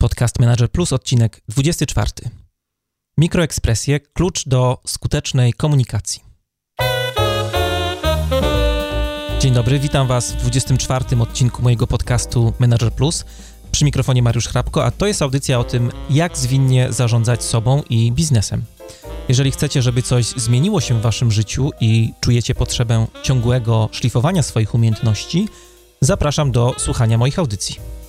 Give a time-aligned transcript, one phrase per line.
[0.00, 2.10] Podcast Manager Plus, odcinek 24.
[3.18, 6.22] Mikroekspresje klucz do skutecznej komunikacji.
[9.40, 13.24] Dzień dobry, witam Was w 24 odcinku mojego podcastu Manager Plus.
[13.72, 18.12] Przy mikrofonie Mariusz Hrabko, a to jest audycja o tym, jak zwinnie zarządzać sobą i
[18.12, 18.64] biznesem.
[19.28, 24.74] Jeżeli chcecie, żeby coś zmieniło się w Waszym życiu i czujecie potrzebę ciągłego szlifowania swoich
[24.74, 25.48] umiejętności,
[26.00, 27.99] zapraszam do słuchania moich audycji.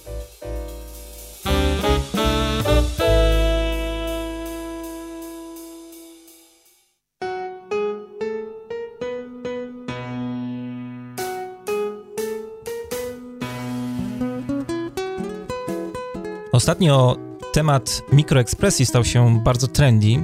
[16.61, 17.17] Ostatnio
[17.53, 20.23] temat mikroekspresji stał się bardzo trendy.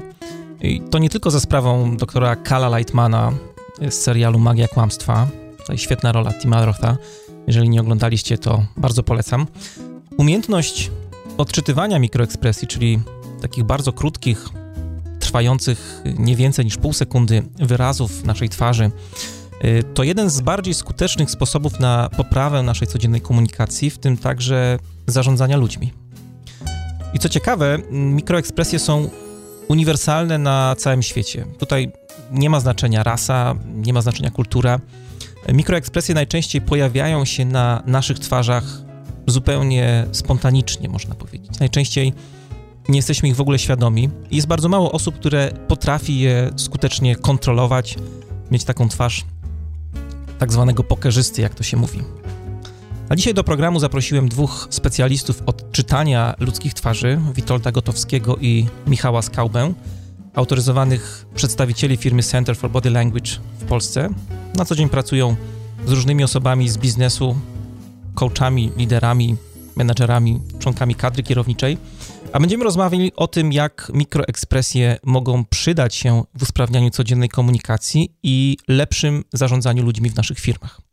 [0.62, 3.32] I to nie tylko za sprawą doktora Kala Lightmana
[3.90, 5.28] z serialu Magia Kłamstwa.
[5.58, 6.98] Tutaj świetna rola Tima Rotha.
[7.48, 9.48] Jeżeli nie oglądaliście, to bardzo polecam.
[10.18, 10.92] Umiejętność
[11.38, 13.00] odczytywania mikroekspresji, czyli
[13.42, 14.50] takich bardzo krótkich,
[15.20, 18.92] trwających nie więcej niż pół sekundy wyrazów naszej twarzy,
[19.66, 24.80] y, to jeden z bardziej skutecznych sposobów na poprawę naszej codziennej komunikacji, w tym także
[25.08, 25.94] zarządzania ludźmi.
[27.14, 29.10] I co ciekawe, mikroekspresje są
[29.68, 31.46] uniwersalne na całym świecie.
[31.60, 31.92] Tutaj
[32.32, 34.80] nie ma znaczenia rasa, nie ma znaczenia kultura.
[35.54, 38.64] Mikroekspresje najczęściej pojawiają się na naszych twarzach
[39.28, 41.60] zupełnie spontanicznie, można powiedzieć.
[41.60, 42.14] Najczęściej
[42.90, 44.10] nie jesteśmy ich w ogóle świadomi.
[44.32, 47.96] Jest bardzo mało osób, które potrafi je skutecznie kontrolować,
[48.52, 49.26] mieć taką twarz
[50.40, 52.00] tak zwanego pokerzysty, jak to się mówi.
[53.10, 59.22] A dzisiaj do programu zaprosiłem dwóch specjalistów od czytania ludzkich twarzy, Witolda Gotowskiego i Michała
[59.22, 59.74] Skaubę,
[60.34, 64.10] autoryzowanych przedstawicieli firmy Center for Body Language w Polsce.
[64.56, 65.36] Na co dzień pracują
[65.86, 67.36] z różnymi osobami z biznesu,
[68.16, 69.36] coachami, liderami,
[69.76, 71.78] menadżerami, członkami kadry kierowniczej,
[72.34, 78.58] a będziemy rozmawiali o tym, jak mikroekspresje mogą przydać się w usprawnianiu codziennej komunikacji i
[78.68, 80.87] lepszym zarządzaniu ludźmi w naszych firmach.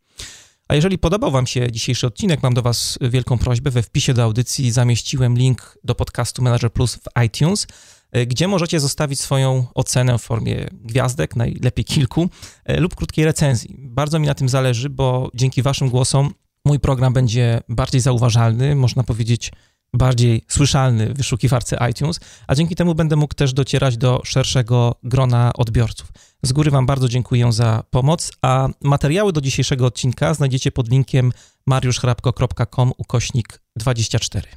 [0.67, 3.71] A jeżeli podobał Wam się dzisiejszy odcinek, mam do Was wielką prośbę.
[3.71, 7.67] We wpisie do audycji zamieściłem link do podcastu Manager Plus w iTunes,
[8.11, 12.29] e, gdzie możecie zostawić swoją ocenę w formie gwiazdek, najlepiej kilku,
[12.65, 13.75] e, lub krótkiej recenzji.
[13.77, 16.33] Bardzo mi na tym zależy, bo dzięki Waszym głosom
[16.65, 19.51] mój program będzie bardziej zauważalny, można powiedzieć
[19.93, 25.51] bardziej słyszalny w wyszukiwarce iTunes, a dzięki temu będę mógł też docierać do szerszego grona
[25.53, 26.07] odbiorców.
[26.43, 31.31] Z góry Wam bardzo dziękuję za pomoc, a materiały do dzisiejszego odcinka znajdziecie pod linkiem
[31.67, 34.47] mariuszchrapko.com ukośnik 24.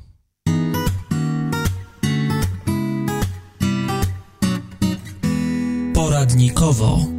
[5.95, 7.19] Poradnikowo.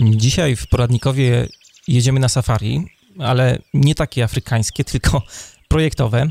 [0.00, 1.48] Dzisiaj w poradnikowie
[1.88, 2.86] jedziemy na safari,
[3.18, 5.22] ale nie takie afrykańskie, tylko
[5.68, 6.28] projektowe.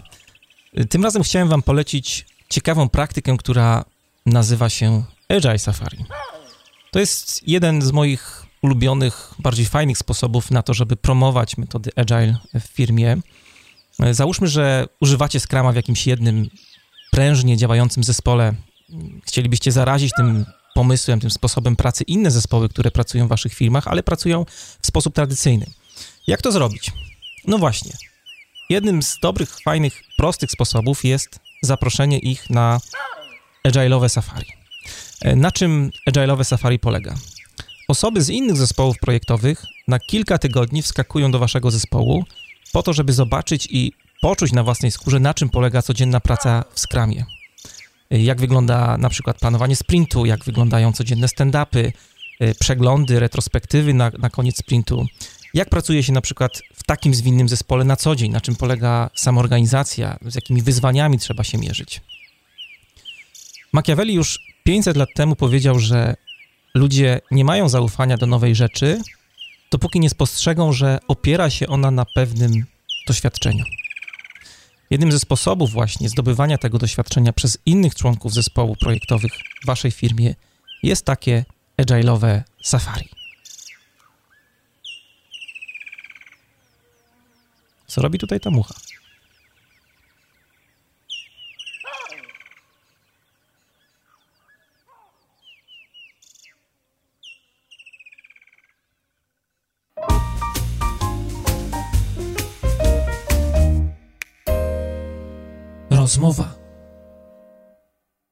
[0.90, 3.86] Tym razem chciałem Wam polecić ciekawą praktykę, która
[4.26, 6.06] nazywa się Agile Safari.
[6.92, 12.38] To jest jeden z moich ulubionych, bardziej fajnych sposobów na to, żeby promować metody Agile
[12.54, 13.18] w firmie.
[14.12, 16.50] Załóżmy, że używacie Scrama w jakimś jednym
[17.12, 18.54] prężnie działającym zespole.
[19.26, 20.46] Chcielibyście zarazić tym
[20.76, 24.46] pomysłem, tym sposobem pracy inne zespoły, które pracują w waszych firmach, ale pracują
[24.82, 25.66] w sposób tradycyjny.
[26.28, 26.92] Jak to zrobić?
[27.48, 27.92] No właśnie.
[28.70, 32.80] Jednym z dobrych, fajnych, prostych sposobów jest zaproszenie ich na
[33.68, 34.48] agile'owe safari.
[35.22, 37.16] E, na czym agile'owe safari polega?
[37.88, 42.24] Osoby z innych zespołów projektowych na kilka tygodni wskakują do waszego zespołu
[42.74, 46.80] po to, żeby zobaczyć i poczuć na własnej skórze, na czym polega codzienna praca w
[46.80, 47.35] Scrumie.
[48.12, 51.92] E, jak wygląda na przykład planowanie sprintu, jak wyglądają codzienne stand-upy,
[52.40, 55.06] e, przeglądy, retrospektywy na, na koniec sprintu,
[55.54, 59.10] jak pracuje się na przykład w takim zwinnym zespole na co dzień, na czym polega
[59.16, 62.02] samoorganizacja, z jakimi wyzwaniami trzeba się mierzyć.
[63.74, 66.16] Machiavelli już 500 lat temu powiedział, że
[66.76, 69.02] ludzie nie mają zaufania do nowej rzeczy,
[69.72, 72.66] dopóki nie spostrzegą, że opiera się ona na pewnym
[73.08, 73.64] doświadczeniu.
[74.90, 79.32] Jednym ze sposobów właśnie zdobywania tego doświadczenia przez innych członków zespołu projektowych
[79.64, 80.36] w waszej firmie
[80.84, 81.46] jest takie
[81.82, 83.10] agile'owe safari.
[87.88, 88.74] Co robi tutaj ta mucha?
[106.06, 106.56] Rozmowa.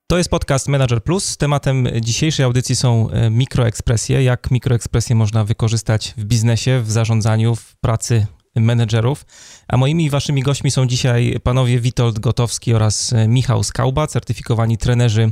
[0.07, 1.37] To jest podcast Manager Plus.
[1.37, 4.23] Tematem dzisiejszej audycji są e, mikroekspresje.
[4.23, 8.25] Jak mikroekspresje można wykorzystać w biznesie, w zarządzaniu, w pracy
[8.55, 9.25] menedżerów.
[9.67, 15.31] A moimi i waszymi gośćmi są dzisiaj panowie Witold Gotowski oraz Michał Skauba, certyfikowani trenerzy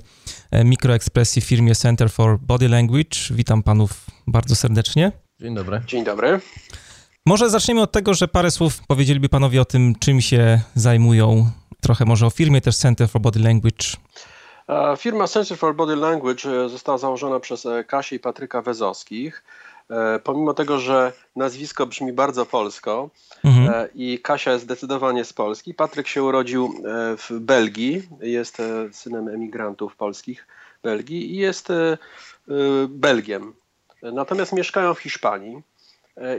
[0.66, 3.18] mikroekspresji w firmie Center for Body Language.
[3.32, 5.12] Witam panów bardzo serdecznie.
[5.42, 5.82] Dzień dobry.
[5.88, 6.40] Dzień dobry.
[7.26, 11.52] Może zaczniemy od tego, że parę słów powiedzieliby panowie o tym, czym się zajmują.
[11.81, 13.86] Trochę może o firmie też Center for Body Language.
[14.98, 19.44] Firma Center for Body Language e, została założona przez e, Kasię i Patryka Wezowskich.
[19.89, 23.10] E, pomimo tego, że nazwisko brzmi bardzo polsko
[23.44, 23.88] mhm.
[23.95, 26.74] i Kasia jest zdecydowanie z Polski, Patryk się urodził
[27.18, 28.57] w Belgii, jest
[28.92, 30.48] synem emigrantów polskich
[30.83, 31.68] Belgii i jest
[32.89, 33.54] Belgiem.
[34.04, 35.62] Natomiast mieszkają w Hiszpanii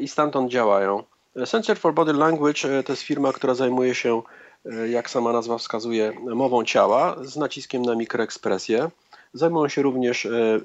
[0.01, 1.03] i stamtąd działają.
[1.47, 4.52] Center for Body Language to jest firma, która zajmuje się E,
[4.91, 8.91] jak sama nazwa wskazuje, mową ciała z naciskiem na mikroekspresję.
[9.35, 10.61] Zajmują się również e, e,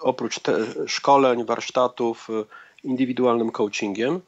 [0.00, 0.40] oprócz
[0.86, 2.28] szkoleń, warsztatów,
[2.84, 4.20] indywidualnym coachingiem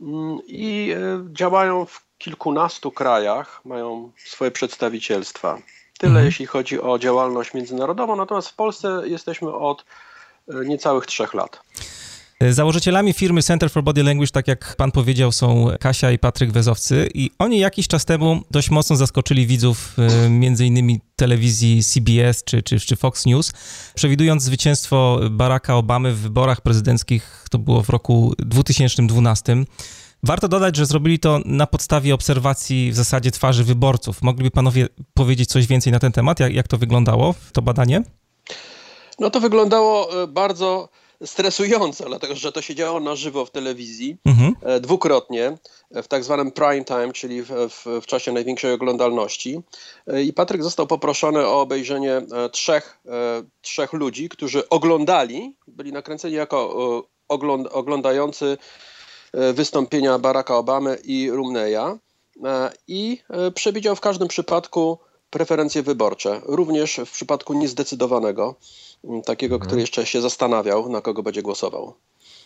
[0.00, 0.94] mm, i
[1.32, 5.58] działają w kilkunastu krajach, mają swoje przedstawicielstwa.
[5.98, 6.26] Tyle mhm.
[6.26, 9.84] jeśli chodzi o działalność międzynarodową, natomiast w Polsce jesteśmy od
[10.48, 11.60] niecałych trzech lat.
[12.40, 17.08] Założycielami firmy Center for Body Language, tak jak pan powiedział, są Kasia i Patryk Wezowcy
[17.14, 22.62] i oni jakiś czas temu dość mocno zaskoczyli widzów e, między innymi telewizji CBS czy,
[22.62, 23.52] czy, czy Fox News,
[23.94, 29.56] przewidując zwycięstwo Baracka Obamy w wyborach prezydenckich, to było w roku 2012.
[30.22, 34.22] Warto dodać, że zrobili to na podstawie obserwacji w zasadzie twarzy wyborców.
[34.22, 36.40] Mogliby panowie powiedzieć coś więcej na ten temat?
[36.40, 38.02] Jak, jak to wyglądało, to badanie?
[39.18, 40.88] No to wyglądało e, bardzo
[41.24, 44.54] stresujące, dlatego że to się działo na żywo w telewizji mhm.
[44.62, 45.58] E, dwukrotnie
[45.90, 49.60] e, w tak zwanym prime time, czyli w, w, w, czasie największej oglądalności.
[50.06, 52.22] E, I Patryk został poproszony o obejrzenie
[52.52, 52.98] trzech,
[53.62, 58.58] trzech ludzi, którzy oglądali, byli nakręceni jako ogląd, oglądający
[59.32, 61.98] wystąpienia Baracka Obamy i Rumneya
[62.88, 63.20] i
[63.54, 64.98] przewidział w każdym przypadku
[65.30, 68.54] preferencje wyborcze, również w przypadku niezdecydowanego.
[69.04, 69.66] Mm, takiego, mhm.
[69.66, 71.94] który jeszcze się zastanawiał, na kogo będzie głosował.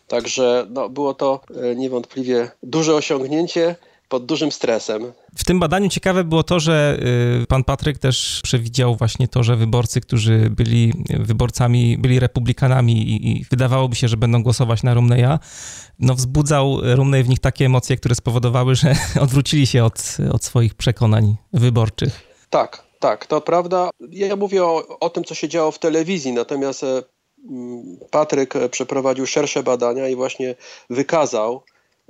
[0.09, 3.77] Także no, było to e, niewątpliwie duże osiągnięcie
[4.11, 5.13] pod dużym stresem.
[5.37, 6.99] W tym badaniu ciekawe było to, że
[7.43, 13.31] y, pan Patryk też przewidział właśnie to, że wyborcy, którzy byli wyborcami, byli republikanami i,
[13.31, 15.39] i wydawałoby się, że będą głosować na Rumneya,
[15.99, 18.95] no wzbudzał Rumney w nich takie emocje, które spowodowały, że
[19.25, 22.21] odwrócili się od, od swoich przekonań wyborczych.
[22.51, 23.91] Tak, tak, to prawda.
[24.11, 27.03] Ja mówię o, o tym, co się działo w telewizji, natomiast e,
[28.11, 30.55] Patryk przeprowadził szersze badania i właśnie
[30.91, 31.63] wykazał,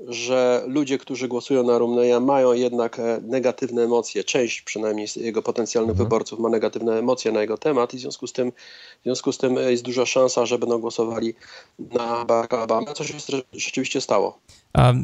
[0.08, 4.25] że ludzie, którzy głosują na Rumneya mają jednak e, negatywne emocje.
[4.25, 6.08] Część przynajmniej z jego potencjalnych mhm.
[6.08, 8.52] wyborców ma negatywne emocje na jego temat i w związku z tym,
[9.00, 11.35] w związku z tym jest duża szansa, że będą głosowali
[11.79, 13.14] na Baracka Obama, co się
[13.52, 14.38] rzeczywiście stało.
[14.73, 14.94] A y,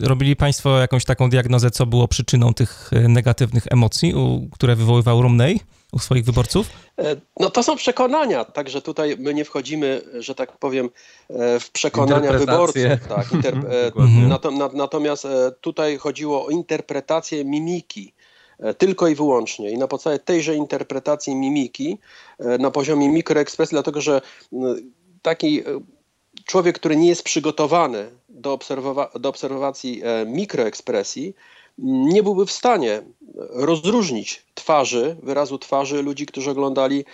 [0.00, 5.22] robili Państwo jakąś taką diagnozę, co było przyczyną tych y, negatywnych emocji, u, które wywoływał
[5.22, 5.60] Rumney
[5.94, 6.70] u swoich wyborców?
[6.98, 10.90] E, no to są przekonania, także tutaj my nie wchodzimy, że tak powiem,
[11.30, 12.82] e, w przekonania wyborców.
[13.08, 13.26] Tak.
[13.32, 15.26] E, natomiast
[15.60, 18.14] tutaj chodziło o interpretację mimiki
[18.78, 19.70] tylko i wyłącznie.
[19.70, 21.98] I na podstawie tejże interpretacji mimiki
[22.58, 24.20] na poziomie mikroekspresji, dlatego że
[25.22, 25.62] taki
[26.46, 31.34] człowiek, który nie jest przygotowany do, obserwowa do obserwacji mikroekspresji,
[31.78, 33.02] nie byłby w stanie
[33.50, 37.04] rozróżnić twarzy, wyrazu twarzy ludzi, którzy oglądali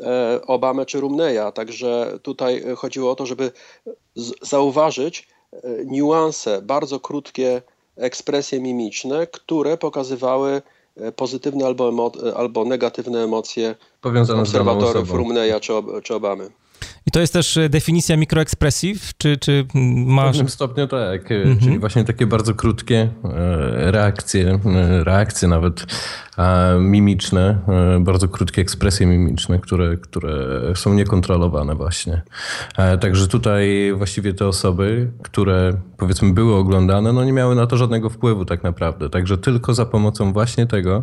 [0.00, 1.52] e, Obamę czy Rumneya.
[1.54, 3.52] Także tutaj chodziło o to, żeby
[4.42, 7.62] zauważyć e, niuanse, bardzo krótkie
[7.96, 10.62] ekspresje mimiczne, które pokazywały
[11.16, 16.50] pozytywne albo, albo negatywne emocje Powiązane obserwatorów Rumneya czy, czy Obamy.
[17.06, 20.28] I to jest też e, definicja mikroekspresji, czy, czy masz...
[20.28, 21.58] W pewnym stopniu tak, mhm.
[21.58, 25.86] czyli właśnie takie bardzo krótkie e, reakcje, e, reakcje nawet
[26.80, 27.58] mimiczne,
[28.00, 32.22] bardzo krótkie ekspresje mimiczne, które, które są niekontrolowane właśnie.
[33.00, 38.10] Także tutaj właściwie te osoby, które powiedzmy były oglądane, no nie miały na to żadnego
[38.10, 39.10] wpływu tak naprawdę.
[39.10, 41.02] Także tylko za pomocą właśnie tego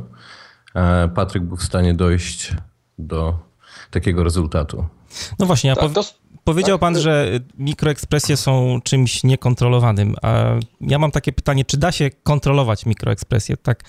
[1.16, 2.54] Patryk był w stanie dojść
[2.98, 3.47] do
[3.92, 4.86] takiego rezultatu.
[5.40, 6.04] No właśnie, tak, to,
[6.44, 10.16] powiedział tak, pan, że mikroekspresje są czymś niekontrolowanym.
[10.22, 10.46] A
[10.82, 13.58] ja mam takie pytanie, czy da się kontrolować mikroekspresje?
[13.58, 13.84] Tak,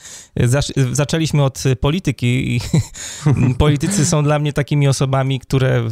[0.92, 2.60] zaczęliśmy od polityki i
[3.58, 5.88] politycy są dla mnie takimi osobami, które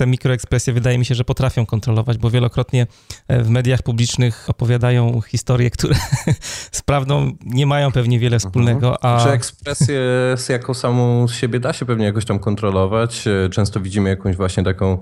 [0.00, 2.86] te mikroekspresje wydaje mi się, że potrafią kontrolować, bo wielokrotnie
[3.28, 5.94] w mediach publicznych opowiadają historie, które
[6.78, 8.50] z prawdą nie mają pewnie wiele mhm.
[8.50, 9.04] wspólnego.
[9.04, 9.24] A...
[9.24, 10.00] Czy ekspresję
[10.48, 13.24] jako samą siebie da się pewnie jakoś tam kontrolować?
[13.50, 14.98] Często widzimy jakąś właśnie taką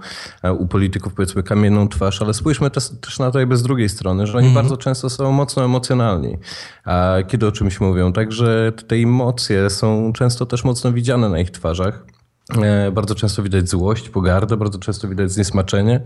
[0.59, 4.27] u polityków powiedzmy kamienną twarz, ale spójrzmy też, też na to jakby z drugiej strony,
[4.27, 4.55] że oni mm.
[4.55, 6.37] bardzo często są mocno emocjonalni,
[7.29, 8.13] kiedy o czymś mówią.
[8.13, 12.18] Także te emocje są często też mocno widziane na ich twarzach.
[12.57, 16.01] E, bardzo często widać złość, pogardę, bardzo często widać zniesmaczenie.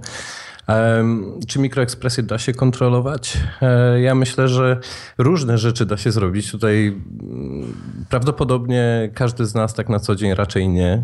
[1.48, 3.38] Czy mikroekspresję da się kontrolować?
[3.62, 4.80] E, ja myślę, że
[5.18, 6.50] różne rzeczy da się zrobić.
[6.50, 7.76] Tutaj mm,
[8.10, 11.02] prawdopodobnie każdy z nas tak na co dzień raczej nie.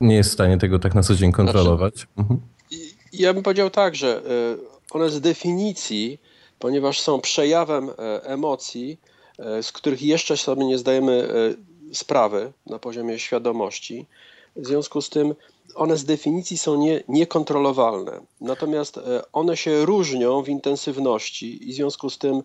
[0.00, 1.94] Nie jest w stanie tego tak na co dzień kontrolować.
[1.94, 2.40] Znaczy, mhm.
[3.12, 4.20] Ja bym powiedział tak, że e,
[4.90, 6.20] one z definicji,
[6.58, 7.90] ponieważ są przejawem
[8.22, 9.00] emocji,
[9.62, 11.28] z których jeszcze sobie nie zdajemy
[11.92, 14.06] sprawy na poziomie świadomości,
[14.56, 15.34] w związku z tym
[15.74, 18.20] one z definicji są nie, niekontrolowalne.
[18.40, 22.42] Natomiast e, one się różnią w intensywności i w związku z tym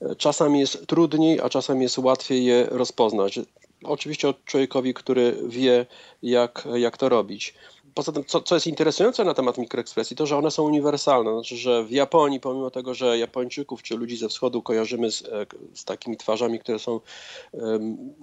[0.00, 3.40] e, czasami jest trudniej, a czasami jest łatwiej je rozpoznać.
[3.84, 5.86] Oczywiście od człowiekowi, który wie,
[6.22, 7.54] jak, jak to robić.
[7.98, 11.32] Poza tym, co, co jest interesujące na temat mikroekspresji, to że one są uniwersalne.
[11.32, 15.46] Znaczy, że w Japonii, pomimo tego, że Japończyków czy ludzi ze wschodu kojarzymy z, e,
[15.74, 17.00] z takimi twarzami, które są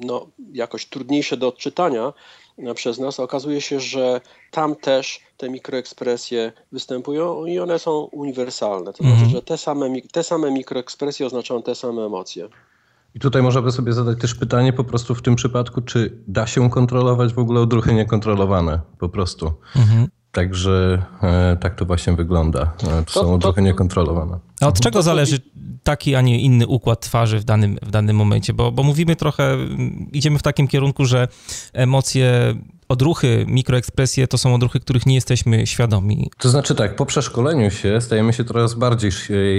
[0.02, 2.14] no, jakoś trudniejsze do odczytania,
[2.76, 8.94] przez nas, okazuje się, że tam też te mikroekspresje występują i one są uniwersalne.
[8.94, 9.32] To znaczy, mhm.
[9.32, 12.50] że te same, te same mikroekspresje oznaczają te same emocje.
[13.16, 16.48] I tutaj można by sobie zadać też pytanie po prostu w tym przypadku, czy da
[16.48, 19.52] się kontrolować w ogóle odruchy niekontrolowane po prostu.
[19.76, 20.08] Mhm.
[20.32, 22.62] Także e, tak to właśnie wygląda.
[22.62, 24.40] E, to, to są odruchy niekontrolowane.
[24.62, 25.40] A od czego zależy
[25.84, 28.54] taki, a nie inny układ twarzy w danym, w danym momencie?
[28.54, 29.58] Bo, bo mówimy trochę,
[30.12, 31.28] idziemy w takim kierunku, że
[31.74, 32.56] emocje
[32.90, 36.30] odruchy, mikroekspresje to są odruchy, których nie jesteśmy świadomi.
[36.38, 39.12] To znaczy tak, po przeszkoleniu się stajemy się coraz bardziej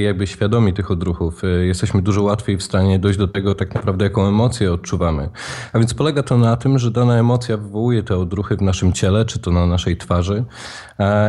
[0.04, 1.42] jakby świadomi tych odruchów.
[1.66, 5.28] Jesteśmy dużo łatwiej w stanie dojść do tego tak naprawdę, jaką emocję odczuwamy.
[5.73, 9.25] A więc polega to na tym, że dana emocja wywołuje te odruchy w naszym ciele,
[9.25, 10.45] czy to na naszej twarzy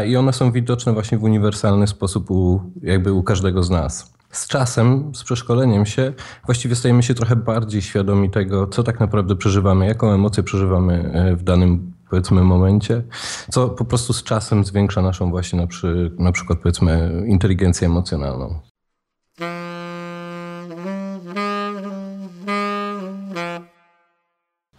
[0.08, 4.48] i one są widoczne właśnie w uniwersalny sposób u, jakby u każdego z nas z
[4.48, 6.13] czasem, z przeszkoleniem się,
[6.46, 11.36] właściwie stajemy się trochę bardziej świadomi tego, co tak naprawdę przeżywamy, jaką emocję przeżywamy e,
[11.36, 13.03] w danym powiedzmy momencie,
[13.51, 18.60] co po prostu z czasem zwiększa naszą właśnie na, przy, na przykład powiedzmy inteligencję emocjonalną.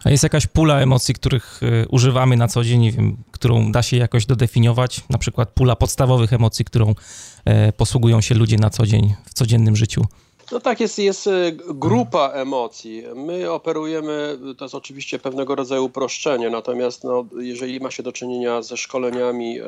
[0.04, 3.82] A jest jakaś pula emocji, których y, używamy na co dzień, nie wiem, którą da
[3.82, 6.94] się jakoś dodefiniować, na przykład pula podstawowych emocji, którą
[7.44, 10.04] e, posługują się ludzie na co dzień w codziennym życiu?
[10.52, 13.02] No tak, jest, jest e, grupa emocji.
[13.14, 18.62] My operujemy, to jest oczywiście pewnego rodzaju uproszczenie, natomiast no, jeżeli ma się do czynienia
[18.62, 19.64] ze szkoleniami, e,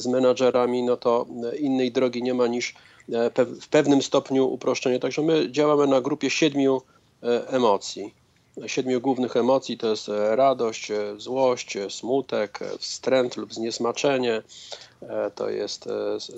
[0.00, 1.26] z menadżerami, no to
[1.58, 2.74] innej drogi nie ma niż
[3.60, 4.98] w pewnym stopniu uproszczenie.
[4.98, 6.82] Także my działamy na grupie siedmiu
[7.46, 8.14] emocji
[8.66, 14.42] siedmiu głównych emocji to jest e, radość, e, złość, e, smutek, wstręt lub zniesmaczenie,
[15.34, 15.88] to jest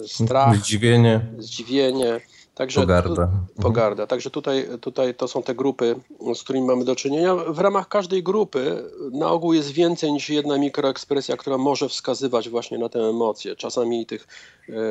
[0.06, 2.20] strach, zdziwienie, zdziwienie
[2.54, 3.22] Także, pogarda.
[3.22, 3.46] Mhm.
[3.62, 4.06] Pogarda.
[4.06, 5.96] Także tutaj, tutaj to są te grupy,
[6.34, 7.34] z którymi mamy do czynienia.
[7.34, 12.78] W ramach każdej grupy na ogół jest więcej niż jedna mikroekspresja, która może wskazywać właśnie
[12.78, 13.56] na te emocje.
[13.56, 14.26] Czasami tych,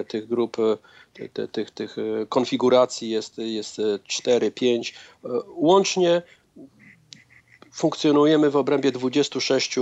[0.08, 0.58] tych grup,
[1.14, 1.96] tych, tych, tych
[2.30, 4.94] konfiguracji jest, jest 4, 5.
[5.56, 6.22] Łącznie
[7.76, 9.82] funkcjonujemy w obrębie 26 y,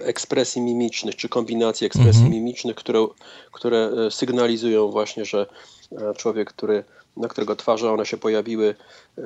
[0.00, 2.32] ekspresji mimicznych, czy kombinacji ekspresji mhm.
[2.32, 3.06] mimicznych, które,
[3.52, 5.46] które y, sygnalizują właśnie, że
[5.92, 6.84] e, człowiek, który,
[7.16, 8.74] na którego twarzy one się pojawiły,
[9.18, 9.22] e,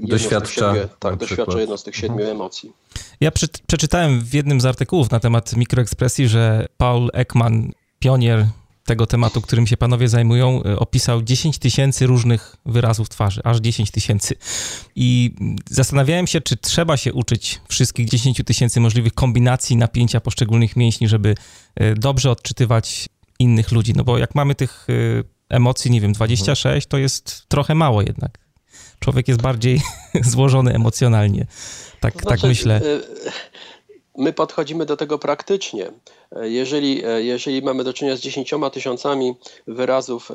[0.00, 2.36] doświadcza, siedmiu, tak, doświadcza jedną z tych siedmiu mhm.
[2.36, 2.72] emocji.
[3.20, 8.46] Ja przy, przeczytałem w jednym z artykułów na temat mikroekspresji, że Paul Ekman, pionier
[8.84, 13.90] tego tematu, którym się panowie zajmują, e, opisał 10 tysięcy różnych wyrazów twarzy, aż 10
[13.90, 14.34] tysięcy.
[14.96, 15.34] I
[15.70, 21.34] zastanawiałem się, czy trzeba się uczyć wszystkich 10 tysięcy możliwych kombinacji napięcia poszczególnych mięśni, żeby
[21.74, 23.92] e, dobrze odczytywać innych ludzi.
[23.96, 25.24] No bo jak mamy tych e,
[25.56, 28.38] emocji, nie wiem, 26, to jest trochę mało jednak.
[29.00, 29.80] Człowiek jest bardziej
[30.32, 31.46] złożony emocjonalnie.
[32.00, 32.80] Tak, tak znaczy, tak myślę
[34.18, 35.92] my podchodzimy do tego praktycznie.
[36.42, 39.34] Jeżeli, jeżeli mamy do czynienia z dziesięcioma tysiącami
[39.66, 40.34] wyrazów e,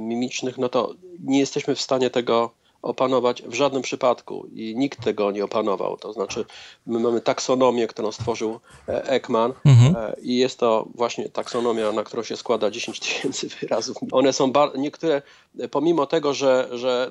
[0.00, 0.94] mimicznych, no to
[1.24, 2.50] nie jesteśmy w stanie tego
[2.82, 5.96] opanować w żadnym przypadku i nikt tego nie opanował.
[5.96, 6.44] To znaczy,
[6.86, 9.96] my mamy taksonomię, którą stworzył e, Ekman mhm.
[9.96, 13.96] E, i jest to właśnie taksonomia, na którą się składa 10 tysięcy wyrazów.
[14.12, 15.22] One są niektóre,
[15.70, 17.10] pomimo tego, że, że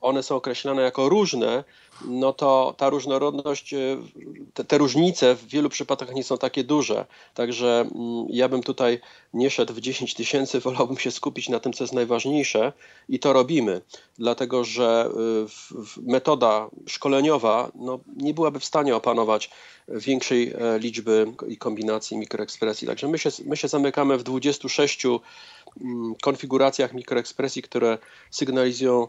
[0.00, 1.64] one są określane jako różne,
[2.04, 3.74] no to ta różnorodność,
[4.54, 7.06] te, te różnice w wielu przypadkach nie są takie duże.
[7.34, 9.00] Także mm, ja bym tutaj
[9.34, 12.72] nie szedł w 10 tysięcy, wolałbym się skupić na tym, co jest najważniejsze
[13.08, 13.80] i to robimy,
[14.18, 15.10] dlatego że
[16.06, 19.50] y, metoda szkoleniowa no, nie byłaby w stanie opanować
[19.88, 22.88] większej e, liczby i kombinacji mikroekspresji.
[22.88, 27.98] Także my się, my się zamykamy w 26 mm, konfiguracjach mikroekspresji, które
[28.30, 29.08] sygnalizują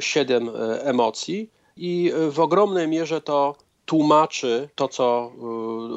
[0.00, 5.32] 7 e, e, emocji i w ogromnej mierze to tłumaczy to co,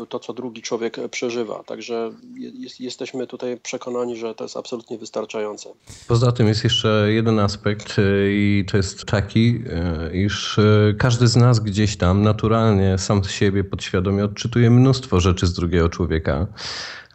[0.04, 1.64] y, to, co drugi człowiek przeżywa.
[1.64, 2.12] Także
[2.60, 5.70] jest, jesteśmy tutaj przekonani, że to jest absolutnie wystarczające.
[6.08, 9.64] Poza tym jest jeszcze jeden aspekt y, i to jest taki,
[10.12, 10.60] y, iż
[10.98, 15.90] każdy z nas gdzieś tam naturalnie sam z siebie podświadomie odczytuje mnóstwo rzeczy z drugiego
[15.90, 16.48] człowieka.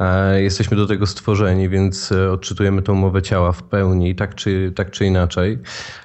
[0.01, 4.91] E, jesteśmy do tego stworzeni, więc odczytujemy tą mowę ciała w pełni, tak czy, tak
[4.91, 5.59] czy inaczej.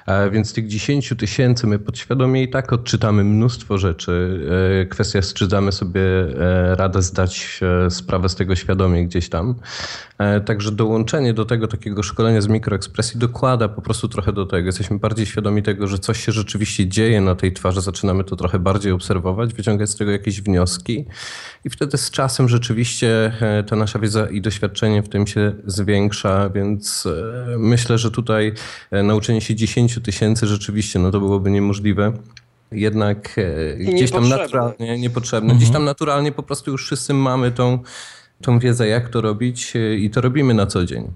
[0.06, 4.40] E, więc tych 10 tysięcy my podświadomie i tak odczytamy mnóstwo rzeczy.
[4.90, 6.00] Kwestia jest, czy damy sobie
[6.74, 7.60] radę zdać
[7.90, 9.54] sprawę z tego świadomie gdzieś tam.
[10.46, 14.66] Także dołączenie do tego takiego szkolenia z mikroekspresji dokłada po prostu trochę do tego.
[14.66, 18.58] Jesteśmy bardziej świadomi tego, że coś się rzeczywiście dzieje na tej twarzy, zaczynamy to trochę
[18.58, 21.04] bardziej obserwować, wyciągać z tego jakieś wnioski
[21.64, 23.32] i wtedy z czasem rzeczywiście
[23.66, 28.52] ta nasza wiedza i doświadczenie w tym się zwiększa, więc e, myślę, że tutaj
[28.90, 32.12] e, nauczenie się 10 tysięcy rzeczywiście, no to byłoby niemożliwe
[32.72, 35.58] jednak e, gdzieś tam naturalnie, niepotrzebne, mhm.
[35.58, 37.78] gdzieś tam naturalnie po prostu już wszyscy mamy tą,
[38.42, 41.12] tą wiedzę, jak to robić i to robimy na co dzień.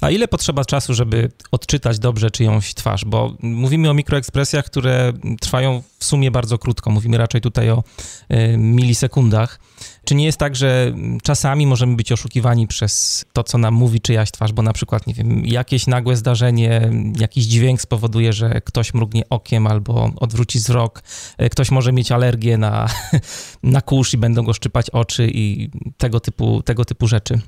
[0.00, 3.04] A ile potrzeba czasu, żeby odczytać dobrze czyjąś twarz?
[3.04, 6.90] Bo mówimy o mikroekspresjach, które trwają w sumie bardzo krótko.
[6.90, 7.84] Mówimy raczej tutaj o
[8.32, 9.60] y, milisekundach.
[10.04, 14.30] Czy nie jest tak, że czasami możemy być oszukiwani przez to, co nam mówi czyjaś
[14.30, 19.22] twarz, bo na przykład, nie wiem, jakieś nagłe zdarzenie, jakiś dźwięk spowoduje, że ktoś mrugnie
[19.30, 21.02] okiem albo odwróci wzrok,
[21.38, 22.88] e, ktoś może mieć alergię na,
[23.62, 27.40] na kurz i będą go szczypać oczy i tego typu, tego typu rzeczy?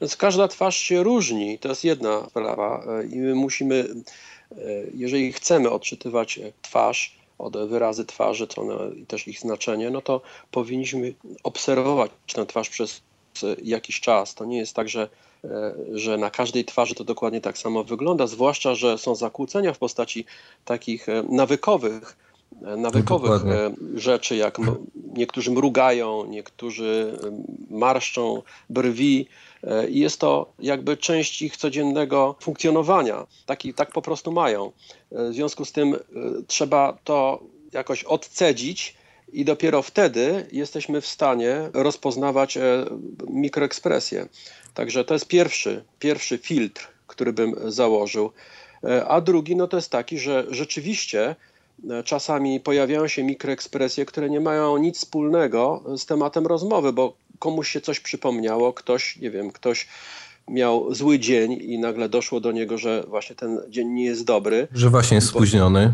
[0.00, 3.88] Więc każda twarz się różni, to jest jedna sprawa e, i my musimy,
[4.52, 4.56] e,
[4.94, 10.20] jeżeli chcemy odczytywać twarz, od wyrazy twarzy, to one, i też ich znaczenie, no to
[10.50, 13.02] powinniśmy obserwować tę twarz przez
[13.62, 14.34] jakiś czas.
[14.34, 15.08] To nie jest tak, że,
[15.44, 19.78] e, że na każdej twarzy to dokładnie tak samo wygląda, zwłaszcza, że są zakłócenia w
[19.78, 20.24] postaci
[20.64, 22.16] takich nawykowych,
[22.60, 23.76] nawykowych Dokładnie.
[23.94, 24.58] rzeczy, jak
[25.14, 27.18] niektórzy mrugają, niektórzy
[27.70, 29.53] marszczą brwi, E,
[29.88, 33.26] i jest to jakby część ich codziennego funkcjonowania.
[33.46, 34.72] Taki, tak po prostu mają.
[35.12, 35.98] E, w związku z tym e,
[36.46, 37.40] trzeba to
[37.72, 38.94] jakoś odcedzić
[39.32, 42.58] i dopiero wtedy jesteśmy w stanie rozpoznawać
[43.28, 44.28] mikroekspresję.
[44.74, 48.30] Także to jest pierwszy, pierwszy filtr, który bym założył.
[49.08, 51.36] A drugi no to jest taki, że rzeczywiście
[52.04, 57.80] czasami pojawiają się mikroekspresje, które nie mają nic wspólnego z tematem rozmowy, bo komuś się
[57.80, 59.86] coś przypomniało, ktoś, nie wiem, ktoś
[60.48, 64.68] miał zły dzień i nagle doszło do niego, że właśnie ten dzień nie jest dobry.
[64.72, 65.92] Że właśnie jest spóźniony.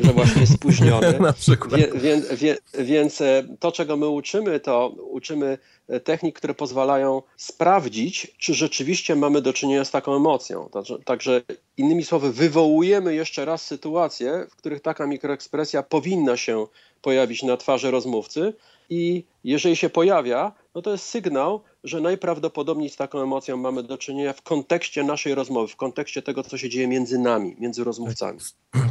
[0.00, 1.18] Że właśnie jest spóźniony.
[1.20, 1.80] Na przykład.
[1.80, 7.22] Wie, wie, wie, więc e, to, czego my uczymy, to uczymy e, technik, które pozwalają
[7.36, 10.68] sprawdzić, czy rzeczywiście mamy do czynienia z taką emocją.
[10.72, 11.42] Także, także
[11.76, 16.66] innymi słowy, wywołujemy jeszcze raz sytuacje, w których taka mikroekspresja powinna się
[17.02, 18.52] pojawić na twarzy rozmówcy
[18.90, 23.98] i jeżeli się pojawia, no to jest sygnał, że najprawdopodobniej z taką emocją mamy do
[23.98, 28.38] czynienia w kontekście naszej rozmowy, w kontekście tego, co się dzieje między nami, między rozmówcami.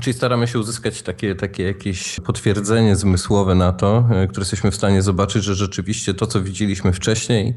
[0.02, 4.76] Czyli staramy się uzyskać takie, takie jakieś potwierdzenie zmysłowe na to, e, które jesteśmy w
[4.76, 7.56] stanie zobaczyć, że rzeczywiście to, co widzieliśmy wcześniej,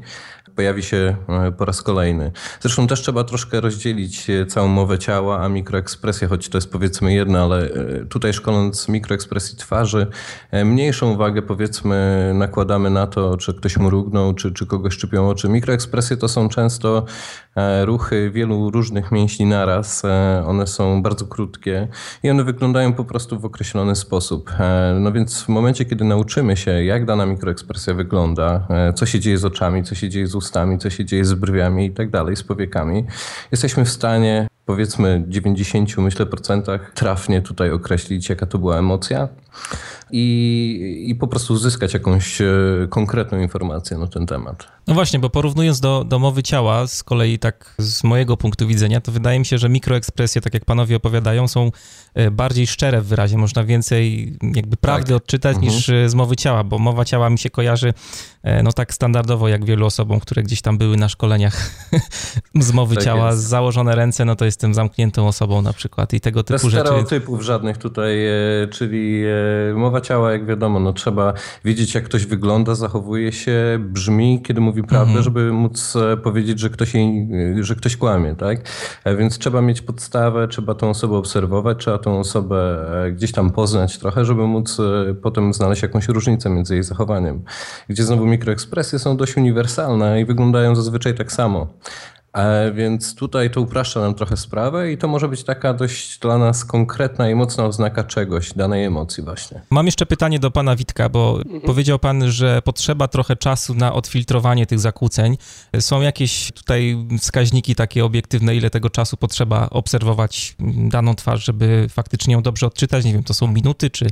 [0.55, 2.31] pojawi się e, po raz kolejny.
[2.61, 7.13] Zresztą też trzeba troszkę rozdzielić e, całą mowę ciała, a mikroekspresję, choć to jest powiedzmy
[7.13, 7.69] jedno, ale
[8.09, 10.07] tutaj szkoląc mikroekspresji twarzy,
[10.65, 15.49] mniejszą uwagę powiedzmy nakładamy na to, czy ktoś mrugnął, czy, czy kogoś szczypią oczy.
[15.49, 17.05] Mikroekspresje to są często
[17.55, 20.05] e, ruchy wielu różnych mięśni naraz.
[20.05, 21.87] E, one są bardzo krótkie
[22.23, 24.51] i one wyglądają po prostu w określony sposób.
[24.59, 29.37] E, no więc w momencie, kiedy nauczymy się, jak dana mikroekspresja wygląda, co się dzieje
[29.37, 32.35] z oczami, co się dzieje z ustami, co się dzieje z brwiami i tak dalej,
[32.35, 33.05] z powiekami,
[33.51, 39.27] jesteśmy w stanie powiedzmy 90 myślę procentach trafnie tutaj określić, jaka to była emocja.
[40.11, 42.47] I, i po prostu uzyskać jakąś e,
[42.89, 44.67] konkretną informację na ten temat.
[44.87, 49.01] No właśnie, bo porównując do, do mowy ciała, z kolei tak z mojego punktu widzenia,
[49.01, 51.71] to wydaje mi się, że mikroekspresje, tak jak panowie opowiadają, są
[52.13, 53.37] e, bardziej szczere w wyrazie.
[53.37, 55.17] Można więcej jakby prawdy tak.
[55.17, 55.73] odczytać mhm.
[55.73, 57.93] niż e, z mowy ciała, bo mowa ciała mi się kojarzy
[58.63, 61.71] no tak standardowo, jak wielu osobom, które gdzieś tam były na szkoleniach
[62.59, 63.43] z mowy tak ciała, jest.
[63.43, 66.85] założone ręce, no to jestem zamkniętą osobą na przykład i tego typu Bez rzeczy.
[66.85, 68.17] stereotypów żadnych tutaj,
[68.71, 69.23] czyli
[69.75, 71.33] mowa ciała, jak wiadomo, no trzeba
[71.65, 75.23] wiedzieć, jak ktoś wygląda, zachowuje się, brzmi, kiedy mówi prawdę, mhm.
[75.23, 77.29] żeby móc e, powiedzieć, że ktoś, jej,
[77.59, 78.59] e, że ktoś kłamie, tak?
[79.03, 83.97] E, więc trzeba mieć podstawę, trzeba tą osobę obserwować, trzeba tą osobę gdzieś tam poznać
[83.97, 84.77] trochę, żeby móc
[85.21, 87.43] potem znaleźć jakąś różnicę między jej zachowaniem.
[87.89, 91.67] Gdzie znowu mikroekspresje są dość uniwersalne i wyglądają zazwyczaj tak samo.
[92.37, 96.37] E, więc tutaj to upraszcza nam trochę sprawę i to może być taka dość dla
[96.37, 99.61] nas konkretna i mocna oznaka czegoś, danej emocji właśnie.
[99.69, 101.61] Mam jeszcze pytanie do pana Witka, bo mhm.
[101.61, 105.37] powiedział pan, że potrzeba trochę czasu na odfiltrowanie tych zakłóceń.
[105.79, 110.55] Są jakieś tutaj wskaźniki takie obiektywne, ile tego czasu potrzeba obserwować
[110.89, 113.05] daną twarz, żeby faktycznie ją dobrze odczytać?
[113.05, 114.07] Nie wiem, to są minuty, czy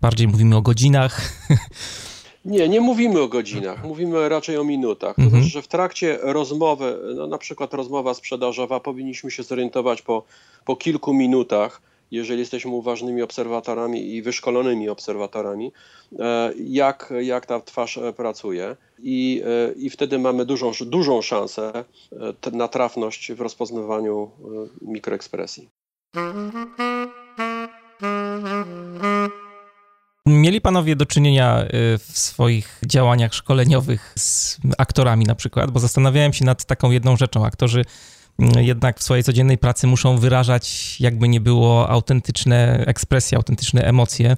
[0.00, 1.20] bardziej mówimy o godzinach?
[2.48, 5.16] Nie, nie mówimy o godzinach, mówimy raczej o minutach.
[5.16, 5.30] To mhm.
[5.42, 10.22] znaczy, że w trakcie rozmowy, no na przykład rozmowa sprzedażowa, powinniśmy się zorientować po,
[10.64, 11.80] po kilku minutach,
[12.10, 15.72] jeżeli jesteśmy uważnymi obserwatorami i wyszkolonymi obserwatorami,
[16.18, 18.76] e, jak, jak ta twarz e, pracuje.
[18.98, 21.84] I, e, i wtedy mamy dużą, dużą szansę
[22.52, 24.30] na trafność w rozpoznawaniu
[24.82, 25.68] mikroekspresji.
[30.38, 36.32] Mieli panowie do czynienia y, w swoich działaniach szkoleniowych z aktorami na przykład, bo zastanawiałem
[36.32, 37.46] się nad taką jedną rzeczą.
[37.46, 37.84] Aktorzy
[38.38, 44.36] jednak w swojej codziennej pracy muszą wyrażać, jakby nie było, autentyczne ekspresje, autentyczne emocje.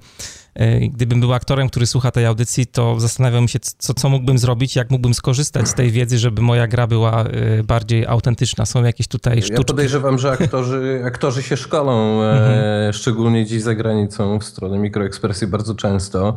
[0.55, 4.77] E, gdybym był aktorem, który słucha tej audycji, to zastanawiam się, co, co mógłbym zrobić,
[4.77, 8.67] jak mógłbym skorzystać z tej wiedzy, żeby moja gra była e, bardziej autentyczna.
[8.67, 9.55] Są jakieś tutaj sztuczki?
[9.61, 12.93] Ja podejrzewam, że aktorzy, aktorzy się szkolą, e, mhm.
[12.93, 16.37] szczególnie dziś za granicą, w stronę mikroekspresji bardzo często.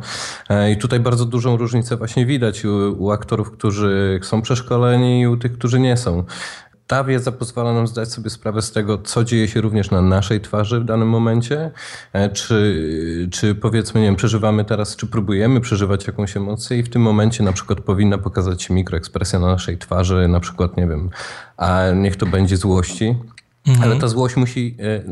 [0.72, 5.36] I tutaj bardzo dużą różnicę właśnie widać u, u aktorów, którzy są przeszkoleni i u
[5.36, 6.24] tych, którzy nie są
[6.86, 10.40] ta wiedza pozwala nam zdać sobie sprawę z tego, co dzieje się również na naszej
[10.40, 11.70] twarzy w danym momencie.
[12.12, 16.88] E, czy, czy powiedzmy, nie wiem, przeżywamy teraz, czy próbujemy przeżywać jakąś emocję i w
[16.88, 21.10] tym momencie na przykład powinna pokazać się mikroekspresja na naszej twarzy, na przykład, nie wiem,
[21.56, 23.16] a niech to będzie złości.
[23.66, 23.90] Mhm.
[23.90, 25.02] Ale ta złość musi e,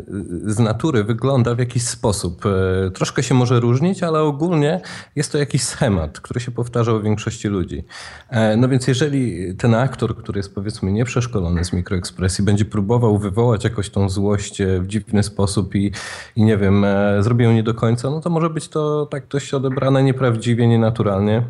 [0.53, 2.47] z natury wygląda w jakiś sposób.
[2.47, 4.81] E, troszkę się może różnić, ale ogólnie
[5.17, 7.85] jest to jakiś schemat, który się powtarza u większości ludzi.
[8.29, 13.65] E, no więc jeżeli ten aktor, który jest powiedzmy nieprzeszkolony z mikroekspresji, będzie próbował wywołać
[13.65, 15.93] jakoś tą złość w dziwny sposób i,
[16.37, 16.87] i nie wiem,
[17.21, 21.43] zrobi ją nie do końca, no to może być to tak dość odebrane nieprawdziwie, nienaturalnie.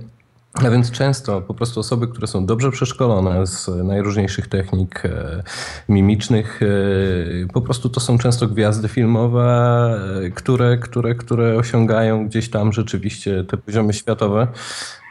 [0.55, 5.43] A więc często po prostu osoby, które są dobrze przeszkolone z najróżniejszych technik e,
[5.89, 6.67] mimicznych, e,
[7.53, 9.45] po prostu to są często gwiazdy filmowe,
[10.27, 14.49] e, które, które, które osiągają gdzieś tam rzeczywiście te poziomy światowe.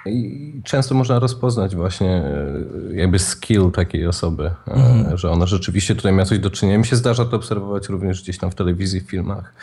[0.06, 2.24] I często można rozpoznać właśnie
[2.94, 5.18] jakby skill takiej osoby, mhm.
[5.18, 6.78] że ona rzeczywiście tutaj miała coś do czynienia.
[6.78, 9.54] Mi się zdarza to obserwować również gdzieś tam w telewizji, w filmach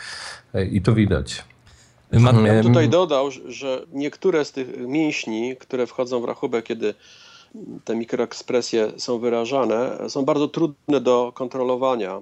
[0.71, 1.43] i to widać.
[2.11, 6.93] Ja bym tutaj dodał, że niektóre z tych mięśni, które wchodzą w rachubę, kiedy
[7.85, 12.21] te mikroekspresje są wyrażane, są bardzo trudne do kontrolowania.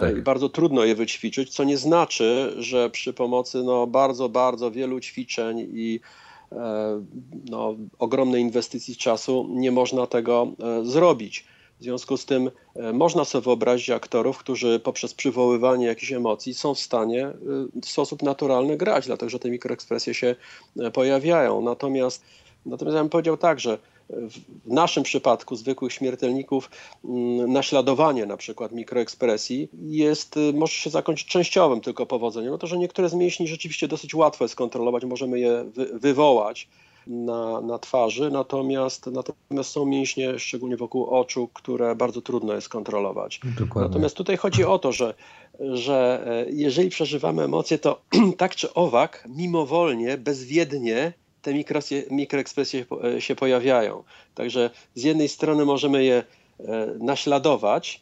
[0.00, 0.16] Tak.
[0.16, 5.00] I bardzo trudno je wyćwiczyć, co nie znaczy, że przy pomocy no, bardzo, bardzo wielu
[5.00, 6.00] ćwiczeń i
[6.52, 7.02] e,
[7.50, 11.44] no, ogromnej inwestycji czasu nie można tego e, zrobić.
[11.82, 16.74] W związku z tym e, można sobie wyobrazić aktorów, którzy poprzez przywoływanie jakichś emocji są
[16.74, 17.34] w stanie e,
[17.82, 20.36] w sposób naturalny grać, dlatego że te mikroekspresje się
[20.78, 21.62] e, pojawiają.
[21.62, 22.22] Natomiast,
[22.66, 23.78] natomiast ja bym powiedział tak, że
[24.64, 26.70] w naszym przypadku zwykłych śmiertelników
[27.04, 32.78] mm, naśladowanie na przykład mikroekspresji jest, może się zakończyć częściowym tylko powodzeniem, no to, że
[32.78, 36.68] niektóre z mięśni rzeczywiście dosyć łatwo jest kontrolować, możemy je wy wywołać,
[37.06, 43.40] na, na twarzy, natomiast, natomiast są mięśnie, szczególnie wokół oczu, które bardzo trudno jest kontrolować.
[43.58, 43.88] Dokładnie.
[43.88, 45.14] Natomiast tutaj chodzi o to, że,
[45.60, 48.02] że e, jeżeli przeżywamy emocje, to
[48.38, 51.12] tak czy owak, mimowolnie, bezwiednie
[51.42, 51.52] te
[52.10, 54.02] mikroekspresje e, się pojawiają.
[54.34, 56.24] Także z jednej strony możemy je
[56.60, 58.00] e, naśladować,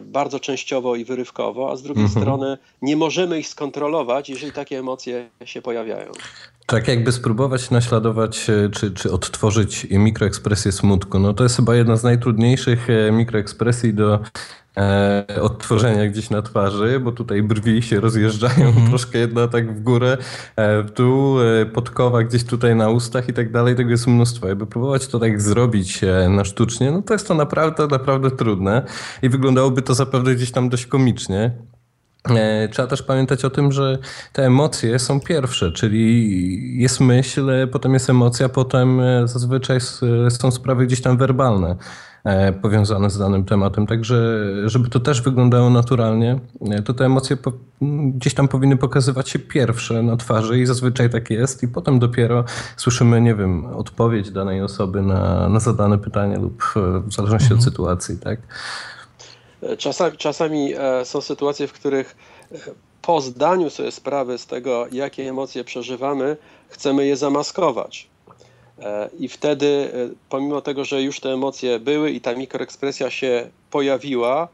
[0.00, 2.22] bardzo częściowo i wyrywkowo, a z drugiej mhm.
[2.22, 6.12] strony nie możemy ich skontrolować, jeżeli takie emocje się pojawiają.
[6.70, 11.18] Tak jakby spróbować naśladować e, czy, czy odtworzyć mikroekspresję smutku.
[11.18, 14.18] No to jest chyba jedna z najtrudniejszych e, mikroekspresji do e,
[15.40, 20.18] odtworzenia gdzieś na twarzy, bo tutaj brwi się rozjeżdżają mm troszkę jedna tak w górę,
[20.56, 24.48] e, tu e, podkowa gdzieś tutaj na ustach i tak dalej, tego jest mnóstwo.
[24.48, 28.82] Jakby próbować to tak zrobić e, na sztucznie, no to jest to naprawdę, naprawdę trudne
[29.22, 31.50] i wyglądałoby to zapewne gdzieś tam dość komicznie.
[32.28, 33.98] E, trzeba też pamiętać o tym, że
[34.32, 39.78] te emocje są pierwsze, czyli jest myśl, potem jest emocja, potem e, zazwyczaj
[40.30, 41.76] są sprawy gdzieś tam werbalne e,
[42.62, 43.86] powiązane z danym tematem.
[43.86, 46.38] Także, żeby to też wyglądało naturalnie,
[46.84, 47.36] to te emocje
[48.14, 52.44] gdzieś tam powinny pokazywać się pierwsze na twarzy i zazwyczaj tak jest i potem dopiero
[52.76, 56.64] słyszymy, nie wiem, odpowiedź danej osoby na, na zadane pytanie lub
[57.06, 57.58] w zależności mhm.
[57.58, 58.40] od sytuacji, tak?
[59.78, 62.16] Czasami, czasami e, są sytuacje, w których
[62.52, 62.56] e,
[63.02, 66.36] po zdaniu sobie sprawy z tego, jakie emocje przeżywamy,
[66.68, 68.09] chcemy je zamaskować.
[68.80, 69.90] E, I wtedy,
[70.28, 74.48] pomimo tego, że już te emocje były i ta mikroekspresja się pojawiła,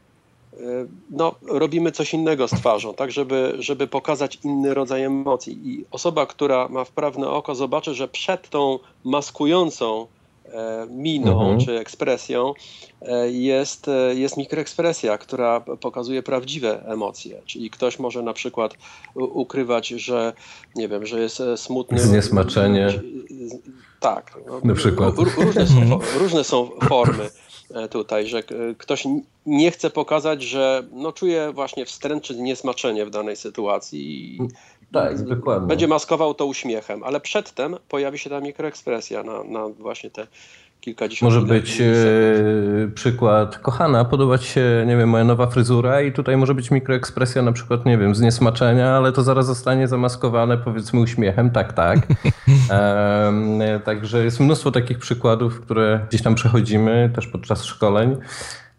[1.09, 5.59] no, robimy coś innego z twarzą, tak, żeby, żeby pokazać inny rodzaj emocji.
[5.63, 10.07] I osoba, która ma wprawne oko, zobaczy, że przed tą maskującą
[10.53, 11.59] E, miną mhm.
[11.59, 12.53] czy ekspresją
[13.01, 17.41] e, jest, e, jest mikroekspresja, która pokazuje prawdziwe emocje.
[17.45, 18.73] Czyli ktoś może na przykład
[19.15, 20.33] ukrywać, że
[20.75, 21.99] nie wiem, że jest smutny.
[21.99, 22.87] Zniesmaczenie.
[23.99, 24.37] Tak.
[24.47, 25.15] No, na przykład.
[25.37, 27.29] Różne są, różne są formy
[27.89, 28.43] tutaj, że
[28.77, 29.03] ktoś
[29.45, 34.37] nie chce pokazać, że no, czuje właśnie wstręt czy niesmaczenie w danej sytuacji
[34.91, 35.67] tak, dokładnie.
[35.67, 40.27] Będzie maskował to uśmiechem, ale przedtem pojawi się ta mikroekspresja na, na właśnie te
[40.81, 41.85] kilkadziesiąt Może być e,
[42.95, 47.41] przykład, kochana, podoba ci się, nie wiem, moja nowa fryzura i tutaj może być mikroekspresja
[47.41, 51.99] na przykład, nie wiem, z niesmaczenia, ale to zaraz zostanie zamaskowane powiedzmy uśmiechem, tak, tak.
[52.71, 58.17] e, także jest mnóstwo takich przykładów, które gdzieś tam przechodzimy też podczas szkoleń,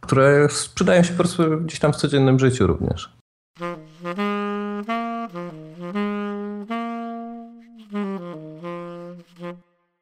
[0.01, 3.18] które przydają się po prostu gdzieś tam w codziennym życiu również.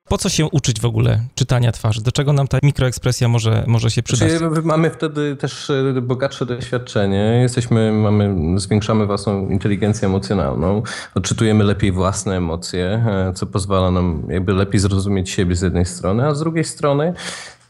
[0.09, 2.03] Po co się uczyć w ogóle czytania twarzy?
[2.03, 4.33] Do czego nam ta mikroekspresja może, może się przydać?
[4.33, 10.83] Czyli mamy wtedy też e, bogatsze doświadczenie, jesteśmy, mamy, zwiększamy własną inteligencję emocjonalną,
[11.15, 16.27] odczytujemy lepiej własne emocje, e, co pozwala nam jakby lepiej zrozumieć siebie z jednej strony,
[16.27, 17.15] a z drugiej strony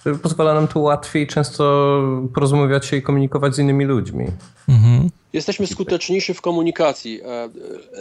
[0.07, 2.03] e, pozwala nam to łatwiej często
[2.35, 4.27] porozmawiać się i komunikować z innymi ludźmi.
[4.69, 5.11] Mhm.
[5.33, 7.21] Jesteśmy skuteczniejsi w komunikacji.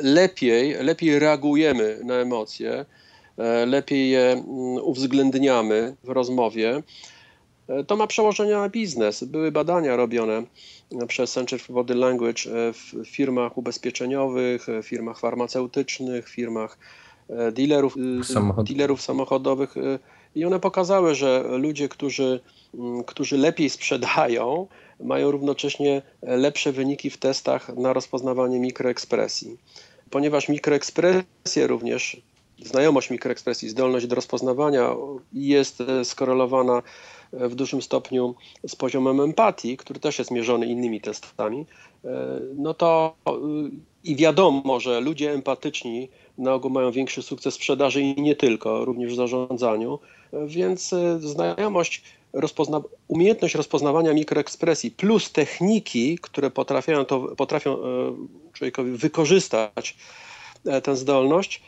[0.03, 2.85] Lepiej, lepiej reagujemy na emocje
[3.65, 4.45] lepiej je mm,
[4.83, 6.83] uwzględniamy w rozmowie,
[7.67, 9.23] e, to ma przełożenie na biznes.
[9.23, 10.43] Były badania robione
[11.07, 16.77] przez Center for Body Language e, w firmach ubezpieczeniowych, firmach farmaceutycznych, firmach
[17.51, 18.67] dealerów, Samochod.
[18.67, 19.75] dealerów samochodowych
[20.35, 22.39] i one pokazały, że ludzie, którzy,
[22.73, 24.67] mm, którzy lepiej sprzedają,
[24.99, 29.57] mają równocześnie lepsze wyniki w testach na rozpoznawanie mikroekspresji.
[30.09, 32.21] Ponieważ mikroekspresje również
[32.63, 34.95] znajomość mikroekspresji, zdolność do rozpoznawania
[35.33, 36.83] jest e, skorelowana
[37.33, 38.35] e, w dużym stopniu
[38.67, 41.65] z poziomem empatii, który też jest mierzony innymi testami,
[42.05, 43.15] e, no to
[44.03, 49.13] i wiadomo, że ludzie empatyczni na ogół mają większy sukces sprzedaży i nie tylko, również
[49.13, 49.99] w zarządzaniu,
[50.47, 57.77] więc znajomość, rozpozna umiejętność rozpoznawania mikroekspresji plus techniki, które potrafią, to, potrafią
[58.53, 59.97] człowiekowi wykorzystać
[60.83, 61.61] tę zdolność,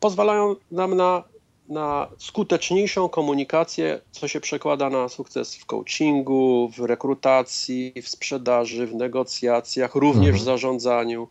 [0.00, 1.24] pozwalają nam na,
[1.68, 8.94] na skuteczniejszą komunikację, co się przekłada na sukces w coachingu, w rekrutacji, w sprzedaży, w
[8.94, 10.36] negocjacjach, również mhm.
[10.36, 11.28] w zarządzaniu.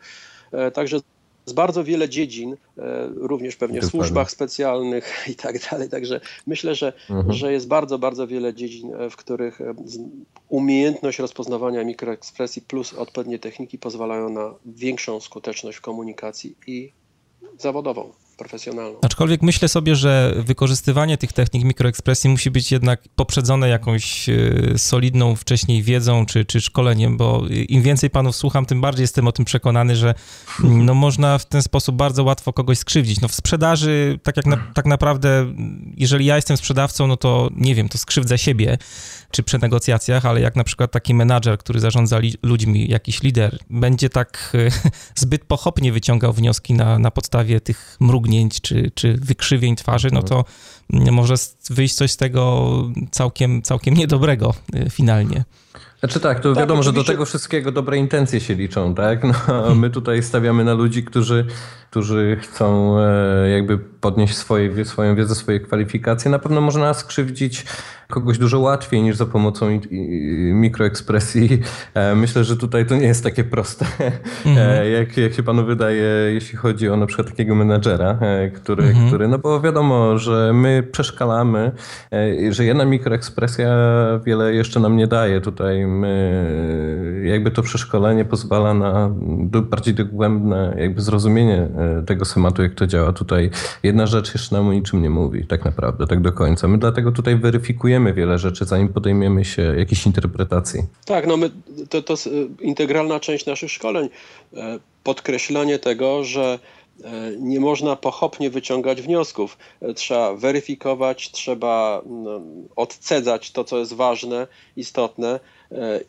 [0.52, 1.00] E, także
[1.46, 5.90] z bardzo wiele dziedzin, e, również pewnie w służbach specjalnych i tak dalej.
[5.90, 7.34] Także myślę, że, mhm.
[7.34, 9.60] że jest bardzo, bardzo wiele dziedzin, e, w których
[10.50, 16.92] umiejętność rozpoznawania mikroekspresji plus odpowiednie techniki pozwalają na większą skuteczność w komunikacji i
[17.58, 18.98] zawodową profesjonalną.
[19.02, 24.34] Aczkolwiek myślę sobie, że wykorzystywanie tych technik mikroekspresji musi być jednak poprzedzone jakąś e,
[24.78, 29.32] solidną wcześniej wiedzą czy, czy szkoleniem, bo im więcej panów słucham, tym bardziej jestem o
[29.32, 30.14] tym przekonany, że
[30.64, 33.22] no, można w ten sposób bardzo łatwo kogoś skrzywdzić.
[33.22, 35.54] No w sprzedaży, tak jak na, tak naprawdę,
[35.98, 38.78] jeżeli ja jestem sprzedawcą, no to nie wiem, to skrzywdzę siebie,
[39.32, 44.10] czy przy negocjacjach, ale jak na przykład taki menadżer, który zarządza ludźmi, jakiś lider, będzie
[44.10, 44.90] tak e,
[45.22, 48.29] zbyt pochopnie wyciągał wnioski na, na podstawie tych mrugnięć
[48.62, 50.46] czy, czy wykrzywień twarzy, no to
[50.90, 51.36] może
[51.70, 52.70] wyjść coś z tego
[53.12, 55.44] całkiem, całkiem niedobrego e, finalnie.
[56.00, 57.02] Znaczy tak, to tak, wiadomo, oczywiście.
[57.02, 59.24] że do tego wszystkiego dobre intencje się liczą, tak?
[59.48, 61.46] No, my tutaj stawiamy na ludzi, którzy
[61.90, 62.98] którzy chcą
[63.54, 66.32] jakby podnieść swoje, swoją wiedzę, swoje kwalifikacje.
[66.32, 67.66] Na pewno można skrzywdzić
[68.10, 69.80] kogoś dużo łatwiej niż za pomocą
[70.54, 71.62] mikroekspresji.
[71.94, 73.86] E, myślę, że tutaj to nie jest takie proste,
[74.46, 74.92] mhm.
[74.92, 79.08] jak, jak się panu wydaje, jeśli chodzi o na przykład takiego menadżera, e, który, mhm.
[79.08, 81.72] który no bo wiadomo, że my przeszkalamy,
[82.50, 83.70] że jedna mikroekspresja
[84.26, 85.42] wiele jeszcze nam nie daje.
[85.42, 89.12] Tutaj my, jakby to przeszkolenie pozwala na
[89.62, 91.68] bardziej dogłębne jakby zrozumienie
[92.06, 93.14] tego schematu, jak to działa.
[93.14, 93.50] Tutaj
[93.84, 96.68] jedna rzecz jeszcze nam o niczym nie mówi, tak naprawdę, tak do końca.
[96.68, 100.84] My dlatego tutaj weryfikujemy wiele rzeczy, zanim podejmiemy się jakiejś interpretacji.
[101.06, 101.52] Tak, no my,
[101.90, 102.30] to, to jest
[102.62, 104.10] integralna część naszych szkoleń.
[104.54, 106.60] E, podkreślanie tego, że
[107.04, 109.58] e, nie można pochopnie wyciągać wniosków.
[109.82, 112.02] E, trzeba weryfikować, trzeba
[112.76, 115.40] odcedzać to, co jest ważne, istotne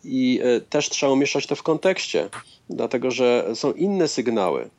[0.04, 2.28] i też trzeba umieszczać to w kontekście,
[2.70, 4.70] dlatego że są inne sygnały.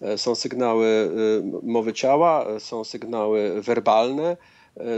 [0.00, 4.36] E, są sygnały e, mowy ciała, e, są sygnały werbalne.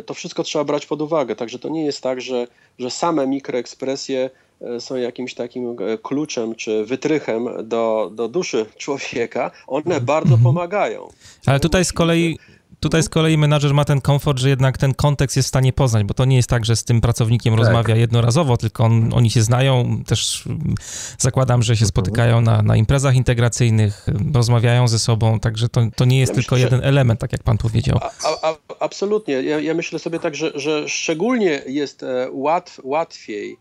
[0.06, 1.36] To wszystko trzeba brać pod uwagę.
[1.36, 2.46] Także to nie jest tak, że,
[2.78, 4.30] że same mikroekspresje
[4.78, 9.50] są jakimś takim kluczem czy wytrychem do, do duszy człowieka.
[9.66, 11.08] One bardzo pomagają.
[11.46, 12.38] Ale tutaj z kolei
[12.80, 16.04] Tutaj z kolei menadżer ma ten komfort, że jednak ten kontekst jest w stanie poznać,
[16.04, 17.58] bo to nie jest tak, że z tym pracownikiem tak.
[17.58, 20.74] rozmawia jednorazowo, tylko on, oni się znają, też mm,
[21.18, 21.88] zakładam, że się mhm.
[21.88, 26.54] spotykają na, na imprezach integracyjnych, rozmawiają ze sobą, także to, to nie jest ja tylko
[26.54, 27.98] myślę, jeden element, tak jak pan powiedział.
[28.24, 29.34] A, a, absolutnie.
[29.42, 33.56] Ja, ja, myślę sobie tak, że, że szczególnie jest e, łatw, łatwiej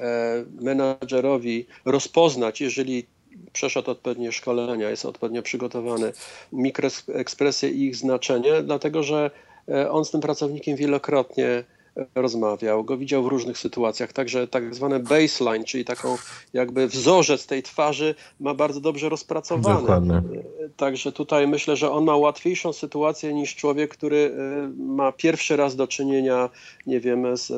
[0.00, 3.06] e, menadżerowi rozpoznać, jeżeli
[3.52, 6.12] przeszedł odpowiednie szkolenia, jest odpowiednio przygotowany,
[6.52, 9.30] mikroekspresje i ich znaczenie, dlatego że
[9.68, 11.64] e, on z tym pracownikiem wielokrotnie
[12.14, 16.16] rozmawiał, go widział w różnych sytuacjach, także tak zwane baseline, czyli taką
[16.52, 19.80] jakby wzorzec tej twarzy ma bardzo dobrze rozpracowany.
[19.80, 20.22] Dokładnie.
[20.76, 25.76] Także tutaj myślę, że on ma łatwiejszą sytuację niż człowiek, który y, ma pierwszy raz
[25.76, 26.50] do czynienia,
[26.86, 27.48] nie wiem, z,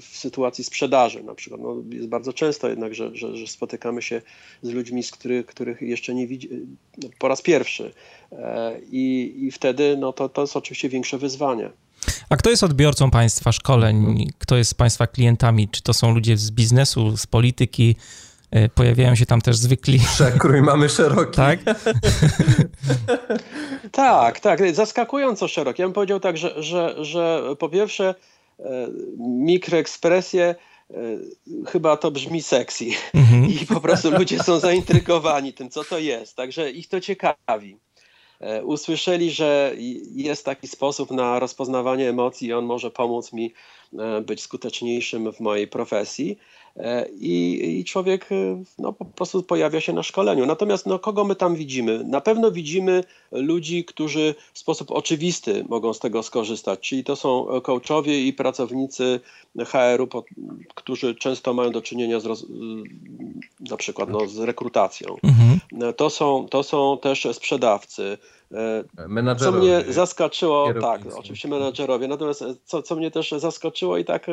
[0.00, 1.60] w sytuacji sprzedaży na przykład.
[1.60, 4.22] No, jest bardzo często jednak, że, że, że spotykamy się
[4.62, 6.48] z ludźmi, z których, których jeszcze nie widzi
[7.18, 7.92] po raz pierwszy.
[8.32, 11.70] E, I, i wtedy no, to, to jest oczywiście większe wyzwanie.
[12.28, 14.26] A kto jest odbiorcą Państwa szkoleń?
[14.38, 15.68] Kto jest Państwa klientami?
[15.68, 17.96] Czy to są ludzie z biznesu, z polityki?
[18.52, 19.98] E, pojawiają się tam też zwykli.
[19.98, 21.36] Przekrój mamy szeroki.
[21.36, 21.58] Tak?
[23.92, 24.74] tak, tak.
[24.74, 25.82] Zaskakująco szeroki.
[25.82, 28.14] Ja bym powiedział tak, że, że, że po pierwsze
[28.58, 28.64] e,
[29.18, 30.54] mikroekspresje
[30.90, 30.94] e,
[31.68, 32.84] chyba to brzmi sexy
[33.14, 33.46] mhm.
[33.50, 36.36] i po prostu ludzie są zaintrygowani tym, co to jest.
[36.36, 37.78] Także ich to ciekawi.
[38.42, 39.72] E, usłyszeli, że
[40.14, 43.54] jest taki sposób na rozpoznawanie emocji i on może pomóc mi
[43.98, 46.38] e, być skuteczniejszym w mojej profesji.
[46.76, 48.28] E, I, i człowiek
[48.78, 50.46] no, po prostu pojawia się na szkoleniu.
[50.46, 52.04] Natomiast no, kogo my tam widzimy?
[52.04, 57.46] Na pewno widzimy ludzi, którzy w sposób oczywisty mogą z tego skorzystać, czyli to są
[57.62, 59.20] coachowie i pracownicy
[59.58, 60.08] HR-u,
[60.74, 62.46] którzy często mają do czynienia z, roz,
[63.70, 65.16] na przykład no, z rekrutacją.
[65.22, 65.60] Mhm.
[65.96, 68.18] To, są, to są też sprzedawcy.
[69.38, 74.26] Co mnie zaskoczyło, tak, oczywiście menadżerowie, natomiast co, co mnie też zaskoczyło i tak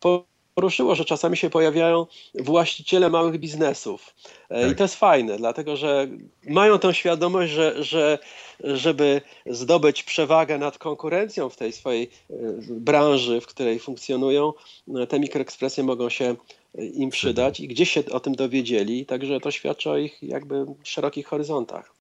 [0.00, 4.14] po, poruszyło, że czasami się pojawiają właściciele małych biznesów.
[4.48, 4.72] E, tak.
[4.72, 6.08] I to jest fajne, dlatego że
[6.48, 8.18] mają tą świadomość, że, że
[8.64, 12.34] żeby zdobyć przewagę nad konkurencją w tej swojej e,
[12.68, 14.52] branży, w której funkcjonują,
[14.96, 16.36] e, te mikroekspresje mogą się
[16.78, 21.26] im przydać i gdzieś się o tym dowiedzieli, także to świadczy o ich jakby szerokich
[21.26, 21.94] horyzontach.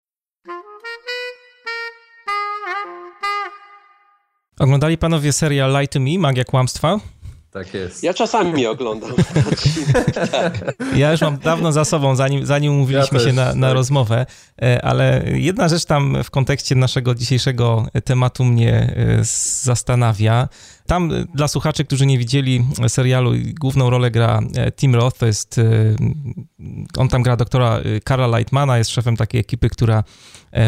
[4.60, 7.00] Oglądali panowie serial Lie to Me, Magia Kłamstwa?
[7.54, 8.04] Tak jest.
[8.04, 9.12] Ja czasami oglądam.
[10.32, 10.76] tak.
[10.96, 13.74] Ja już mam dawno za sobą, zanim, zanim umówiliśmy ja się na, na tak.
[13.74, 14.26] rozmowę,
[14.62, 19.20] e, ale jedna rzecz tam w kontekście naszego dzisiejszego tematu mnie e,
[19.64, 20.50] zastanawia.
[20.88, 24.40] Tam e, dla słuchaczy, którzy nie widzieli serialu, główną rolę gra
[24.76, 25.62] Tim Roth, to jest,
[26.98, 30.04] on tam gra doktora Karla Lightmana, jest szefem takiej ekipy, która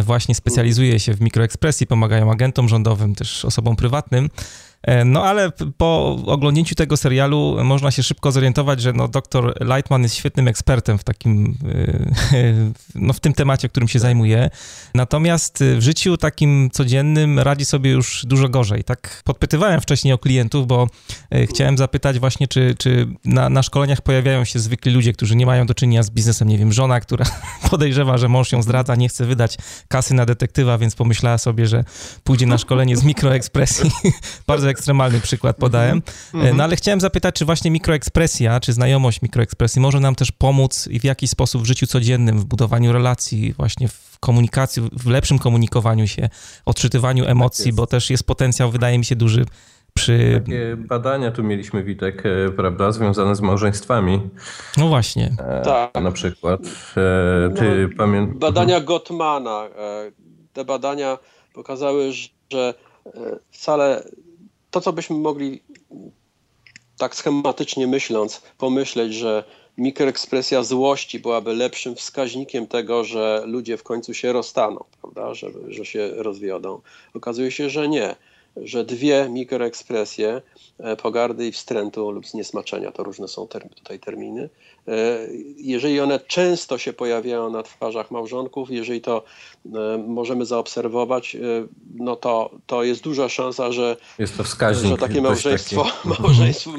[0.03, 4.29] właśnie specjalizuje się w mikroekspresji, pomagają agentom rządowym, też osobom prywatnym.
[4.85, 10.03] E, no ale po oglądnięciu tego serialu można się szybko zorientować, że no, dr Lightman
[10.03, 11.57] jest świetnym ekspertem w takim,
[12.33, 14.49] e, no, w tym temacie, którym się zajmuje.
[14.93, 18.83] Natomiast w życiu takim codziennym radzi sobie już dużo gorzej.
[18.83, 20.87] Tak podpytywałem wcześniej o klientów, bo
[21.31, 25.45] e, chciałem zapytać właśnie, czy, czy na, na szkoleniach pojawiają się zwykli ludzie, którzy nie
[25.45, 27.25] mają do czynienia z biznesem, nie wiem, żona, która
[27.71, 31.83] podejrzewa, że mąż ją zdradza, nie chce wydać kasy na detektywa, więc pomyślała sobie, że
[32.23, 33.91] pójdzie na szkolenie z mikroekspresji.
[34.47, 36.01] Bardzo ekstremalny przykład podałem.
[36.33, 40.99] No ale chciałem zapytać, czy właśnie mikroekspresja, czy znajomość mikroekspresji może nam też pomóc i
[40.99, 46.07] w jaki sposób w życiu codziennym, w budowaniu relacji, właśnie w komunikacji, w lepszym komunikowaniu
[46.07, 46.29] się,
[46.65, 49.45] odczytywaniu emocji, tak bo też jest potencjał, wydaje mi się, duży
[49.93, 50.41] przy...
[50.45, 54.21] Takie badania tu mieliśmy, Witek, e, prawda, związane z małżeństwami.
[54.77, 55.35] No właśnie.
[55.39, 56.03] E, tak.
[56.03, 56.61] Na przykład.
[56.61, 58.27] E, ty no, pamię...
[58.35, 59.65] Badania Gottmana.
[59.77, 60.11] E,
[60.53, 61.17] te badania
[61.53, 62.11] pokazały,
[62.51, 62.73] że
[63.05, 64.03] e, wcale
[64.75, 65.61] to, co byśmy mogli
[66.97, 69.43] tak schematycznie myśląc, pomyśleć, że
[69.77, 75.85] mikroekspresja złości byłaby lepszym wskaźnikiem tego, że ludzie w końcu się rozstaną, prawda, że, że
[75.85, 76.81] się rozwiodą.
[77.13, 78.15] Okazuje się, że nie,
[78.57, 80.41] że dwie mikroekspresje
[80.79, 84.49] e, pogardy i wstrętu lub zniesmaczenia, to różne są tutaj terminy,
[85.57, 89.23] jeżeli one często się pojawiają na twarzach małżonków, jeżeli to
[89.65, 89.69] e,
[90.07, 91.37] możemy zaobserwować,
[91.95, 95.85] no to, to jest duża szansa, że, jest to wskaźnik, że takie małżeństwo,
[96.19, 96.71] małżeństwo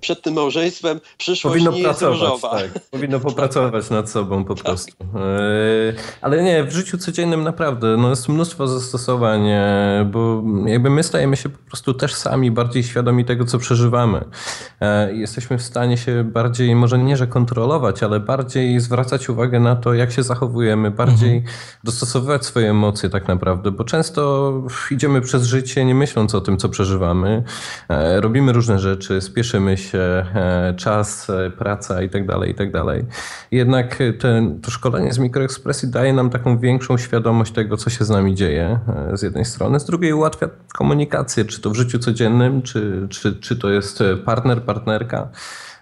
[0.00, 2.50] przed tym małżeństwem przyszłość Powinno nie jest różowa.
[2.50, 4.64] Tak, powinno popracować nad sobą po tak.
[4.64, 4.92] prostu.
[6.20, 9.42] Ale nie, w życiu codziennym naprawdę no jest mnóstwo zastosowań,
[10.06, 14.24] bo jakby my stajemy się po prostu też sami bardziej świadomi tego, co przeżywamy.
[14.80, 19.76] E, jesteśmy w stanie się bardziej, może nie, że kontrolować, ale bardziej zwracać uwagę na
[19.76, 21.54] to, jak się zachowujemy, bardziej mhm.
[21.84, 24.52] dostosowywać swoje emocje tak naprawdę, bo często
[24.90, 27.42] idziemy przez życie nie myśląc o tym, co przeżywamy.
[27.88, 31.28] E, robimy różne rzeczy, spieszymy się, e, czas,
[31.58, 33.04] praca i tak dalej, i tak dalej.
[33.50, 38.10] Jednak ten, to szkolenie z mikroekspresji daje nam taką większą świadomość tego, co się z
[38.10, 38.78] nami dzieje
[39.14, 43.36] z jednej strony, z drugiej ułatwia komunikację komunikację, czy to w życiu codziennym, czy, czy,
[43.36, 45.28] czy to jest partner, partnerka.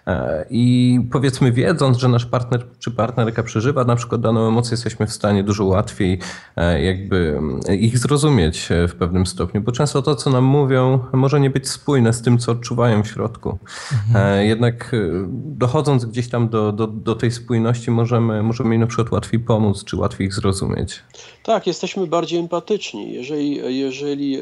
[0.07, 5.07] E, I powiedzmy, wiedząc, że nasz partner czy partnerka przeżywa na przykład daną emocję, jesteśmy
[5.07, 6.19] w stanie dużo łatwiej
[6.55, 7.39] e, jakby
[7.79, 11.69] ich zrozumieć e, w pewnym stopniu, bo często to, co nam mówią, może nie być
[11.69, 13.57] spójne z tym, co odczuwają w środku.
[13.91, 14.45] Mhm.
[14.45, 14.95] Jednak
[15.33, 19.83] dochodząc gdzieś tam do, do, do tej spójności, możemy, możemy im na przykład łatwiej pomóc,
[19.83, 21.03] czy łatwiej ich zrozumieć.
[21.43, 23.13] Tak, jesteśmy bardziej empatyczni.
[23.13, 24.39] Jeżeli, jeżeli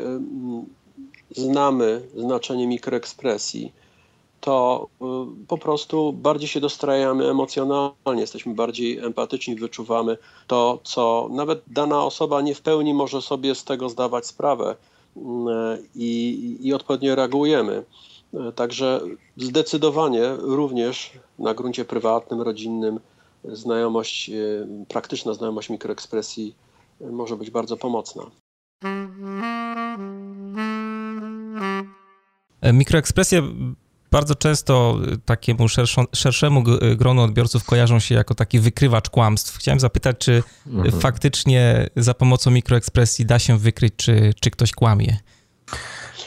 [1.36, 3.74] znamy znaczenie mikroekspresji,
[4.44, 10.18] to y, po prostu bardziej się dostrajamy emocjonalnie, jesteśmy bardziej empatyczni, wyczuwamy
[10.48, 14.76] to, co nawet dana osoba nie w pełni może sobie z tego zdawać sprawę
[15.18, 15.22] y,
[15.96, 17.84] i, i odpowiednio reagujemy.
[18.34, 19.02] Y, także
[19.38, 23.00] zdecydowanie również na gruncie prywatnym, rodzinnym
[23.44, 24.32] znajomość,
[24.88, 26.56] praktyczna znajomość mikroekspresji
[27.02, 28.24] może być bardzo pomocna.
[32.74, 33.42] Mikroekspresje
[34.14, 36.64] bardzo często takiemu szerszą, szerszemu
[36.98, 39.58] gronu odbiorców kojarzą się jako taki wykrywacz kłamstw.
[39.58, 41.00] Chciałem zapytać, czy mhm.
[41.02, 45.18] faktycznie za pomocą mikroekspresji da się wykryć, czy, czy ktoś kłamie?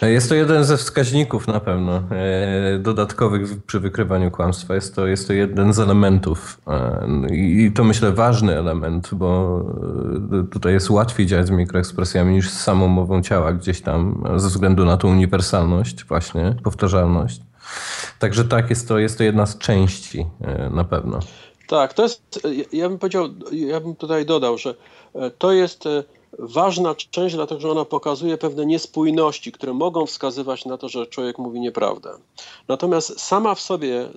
[0.03, 4.75] Jest to jeden ze wskaźników na pewno e, dodatkowych przy wykrywaniu kłamstwa.
[4.75, 9.61] Jest to, jest to jeden z elementów e, i to myślę ważny element, bo
[10.41, 14.49] e, tutaj jest łatwiej działać z mikroekspresjami niż z samą mową ciała gdzieś tam ze
[14.49, 17.41] względu na tą uniwersalność właśnie, powtarzalność.
[18.19, 20.27] Także tak, jest to, jest to jedna z części
[20.71, 21.21] na pewno.
[21.69, 24.75] Tak, to jest, ja bym powiedział, ja bym tutaj dodał, że
[25.39, 25.85] to jest
[26.39, 31.39] ważna część, dlatego że ona pokazuje pewne niespójności, które mogą wskazywać na to, że człowiek
[31.39, 32.11] mówi nieprawdę.
[32.69, 34.09] Natomiast sama w sobie e,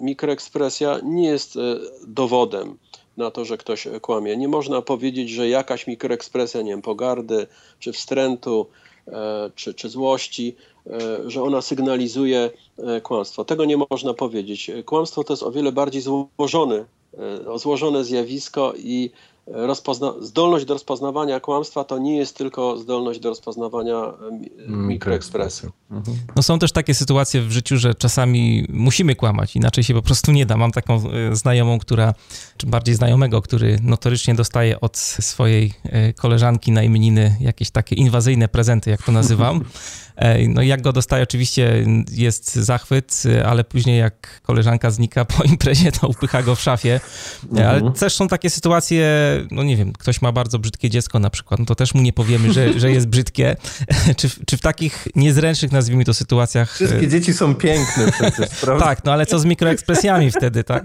[0.00, 1.60] mikroekspresja nie jest e,
[2.06, 2.78] dowodem
[3.16, 4.36] na to, że ktoś kłamie.
[4.36, 7.46] Nie można powiedzieć, że jakaś mikroekspresja, nie wiem, pogardy,
[7.78, 8.93] czy wstrętu, e,
[9.54, 10.56] czy, czy złości,
[11.26, 12.50] że ona sygnalizuje
[13.02, 13.44] kłamstwo.
[13.44, 14.70] Tego nie można powiedzieć.
[14.84, 16.84] Kłamstwo to jest o wiele bardziej złożone,
[17.56, 19.10] złożone zjawisko i
[19.46, 24.12] rozpozna- zdolność do rozpoznawania kłamstwa to nie jest tylko zdolność do rozpoznawania
[24.68, 25.68] mikroekspresji.
[25.90, 26.16] Mhm.
[26.36, 30.32] No są też takie sytuacje w życiu, że czasami musimy kłamać, inaczej się po prostu
[30.32, 30.56] nie da.
[30.56, 32.14] Mam taką e, znajomą, która,
[32.56, 38.48] czy bardziej znajomego, który notorycznie dostaje od swojej e, koleżanki na imieniny jakieś takie inwazyjne
[38.48, 39.64] prezenty, jak to nazywam.
[40.16, 45.92] E, no jak go dostaje, oczywiście jest zachwyt, ale później jak koleżanka znika po imprezie,
[45.92, 47.00] to upycha go w szafie.
[47.52, 47.92] Ale mhm.
[47.92, 49.06] też są takie sytuacje
[49.50, 52.12] no nie wiem, ktoś ma bardzo brzydkie dziecko na przykład, no to też mu nie
[52.12, 53.56] powiemy, że, że jest brzydkie.
[54.18, 56.74] czy, czy w takich niezręcznych, nazwijmy to, sytuacjach...
[56.74, 58.84] Wszystkie dzieci są piękne przecież, prawda?
[58.84, 60.84] Tak, no ale co z mikroekspresjami wtedy, tak?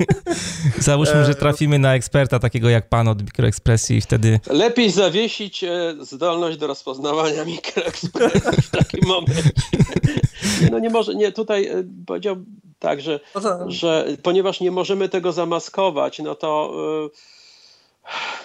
[0.78, 4.40] Załóżmy, że trafimy na eksperta takiego jak pan od mikroekspresji i wtedy...
[4.50, 5.64] Lepiej zawiesić
[6.00, 9.50] zdolność do rozpoznawania mikroekspresji w takim momencie.
[10.70, 11.70] no nie może, nie, tutaj
[12.06, 12.36] powiedział
[12.78, 13.20] tak, że,
[13.66, 16.72] że ponieważ nie możemy tego zamaskować, no to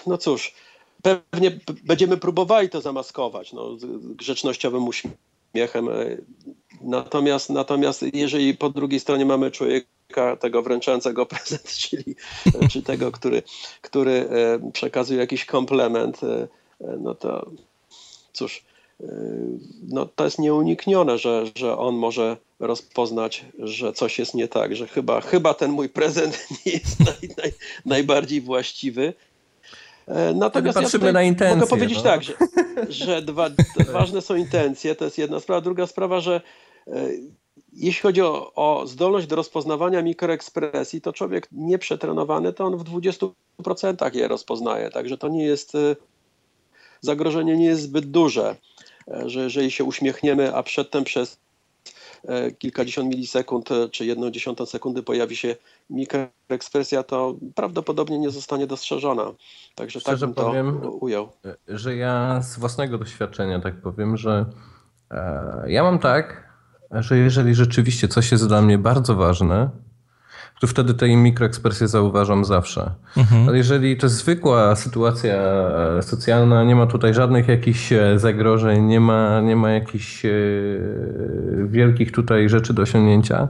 [0.06, 0.54] no cóż,
[1.02, 3.76] pewnie będziemy próbowali to zamaskować no,
[4.16, 5.88] grzecznościowym uśmiechem.
[6.80, 12.16] Natomiast, natomiast jeżeli po drugiej stronie mamy człowieka tego wręczającego prezent, czyli
[12.70, 13.42] czy tego, który,
[13.80, 16.48] który e, przekazuje jakiś komplement, e,
[16.80, 17.50] no to
[18.32, 18.64] cóż,
[19.00, 19.06] e,
[19.88, 24.86] no to jest nieuniknione, że, że on może rozpoznać, że coś jest nie tak, że
[24.86, 27.52] chyba, chyba ten mój prezent nie jest naj, naj,
[27.84, 29.14] najbardziej właściwy.
[30.06, 31.56] E, natomiast patrzymy ja na intencje.
[31.56, 32.04] Mogę powiedzieć no.
[32.04, 32.34] tak, że,
[32.88, 33.50] że dwa,
[33.92, 35.60] ważne są intencje, to jest jedna sprawa.
[35.60, 36.40] Druga sprawa, że
[36.86, 37.08] e,
[37.72, 44.14] jeśli chodzi o, o, zdolność do rozpoznawania mikroekspresji, to człowiek nieprzetrenowany, to on w 20%
[44.16, 44.90] je rozpoznaje.
[44.90, 45.96] Także to nie jest, e,
[47.00, 48.56] zagrożenie nie jest zbyt duże,
[49.26, 51.38] że jeżeli się uśmiechniemy, a przedtem przez
[52.58, 55.56] kilkadziesiąt milisekund e, czy jedną dziesiątą sekundy pojawi się
[55.90, 59.32] mikroekspresja, to prawdopodobnie nie zostanie dostrzeżona.
[59.74, 61.28] Także tak Szczerze tak bym powiem, to ujął.
[61.68, 64.46] Że ja z własnego doświadczenia tak powiem, że
[65.10, 66.48] e, ja mam tak,
[66.90, 69.70] że jeżeli rzeczywiście coś jest dla mnie bardzo ważne,
[70.60, 72.90] to wtedy tej mikroekspresję zauważam zawsze.
[73.16, 73.48] Mhm.
[73.48, 75.34] Ale jeżeli to jest zwykła sytuacja
[75.98, 80.30] e, socjalna, nie ma tutaj żadnych jakichś e, zagrożeń, nie ma, nie ma jakichś e,
[81.66, 83.48] wielkich tutaj rzeczy do osiągnięcia,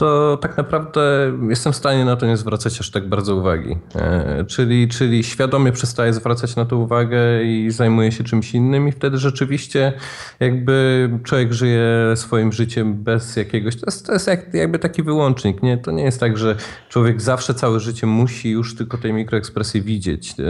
[0.00, 3.76] to tak naprawdę jestem w stanie na to nie zwracać aż tak bardzo uwagi.
[3.94, 8.92] E, czyli, czyli świadomie przestaję zwracać na to uwagę i zajmuję się czymś innym i
[8.92, 9.92] wtedy rzeczywiście
[10.40, 13.76] jakby człowiek żyje swoim życiem bez jakiegoś...
[13.76, 15.62] To jest, to jest jakby taki wyłącznik.
[15.62, 15.78] Nie?
[15.78, 16.56] To nie jest tak, że
[16.88, 20.34] człowiek zawsze całe życie musi już tylko tej mikroekspresji widzieć.
[20.40, 20.44] E,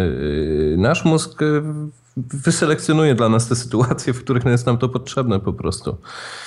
[0.77, 1.43] nasz mózg
[2.29, 5.97] wyselekcjonuje dla nas te sytuacje, w których jest nam to potrzebne po prostu.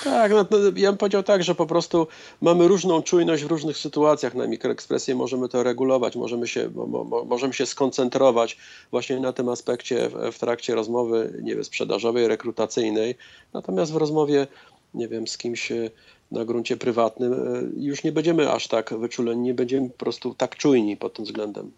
[0.03, 0.45] Tak, no,
[0.75, 2.07] ja bym powiedział tak, że po prostu
[2.41, 7.53] mamy różną czujność w różnych sytuacjach na mikroekspresję, możemy to regulować, możemy się, mo, możemy
[7.53, 8.57] się skoncentrować
[8.91, 13.15] właśnie na tym aspekcie w, w trakcie rozmowy, nie wiem, sprzedażowej, rekrutacyjnej,
[13.53, 14.47] natomiast w rozmowie,
[14.93, 15.89] nie wiem, z kimś e,
[16.31, 17.37] na gruncie prywatnym e,
[17.77, 21.71] już nie będziemy aż tak wyczuleni, nie będziemy po prostu tak czujni pod tym względem.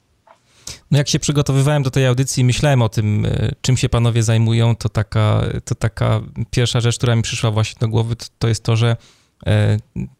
[0.91, 4.24] No jak się przygotowywałem do tej audycji i myślałem o tym, e, czym się panowie
[4.24, 8.47] zajmują, to taka, to taka pierwsza rzecz, która mi przyszła właśnie do głowy, to, to
[8.47, 8.97] jest to, że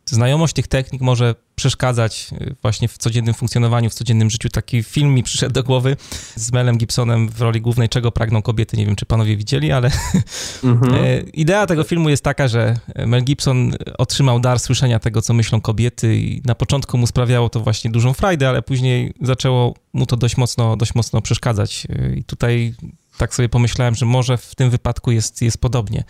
[0.06, 4.50] znajomość tych technik może przeszkadzać e, właśnie w codziennym funkcjonowaniu, w codziennym życiu.
[4.50, 5.98] Taki film mi przyszedł do głowy
[6.36, 8.78] z Melem Gibsonem w roli głównej Czego pragną kobiety.
[8.78, 9.92] Nie wiem, czy panowie widzieli, ale
[10.64, 10.94] mhm.
[10.94, 15.62] E, idea tego filmu jest taka, że Mel Gibson otrzymał dar słyszenia tego, co myślą
[15.62, 20.18] kobiety i na początku mu sprawiało to właśnie dużą frajdę, ale później zaczęło mu to
[20.18, 21.88] dość mocno, dość mocno przeszkadzać.
[22.18, 22.74] I tutaj
[23.18, 26.04] tak sobie pomyślałem, że może w tym wypadku jest, jest podobnie.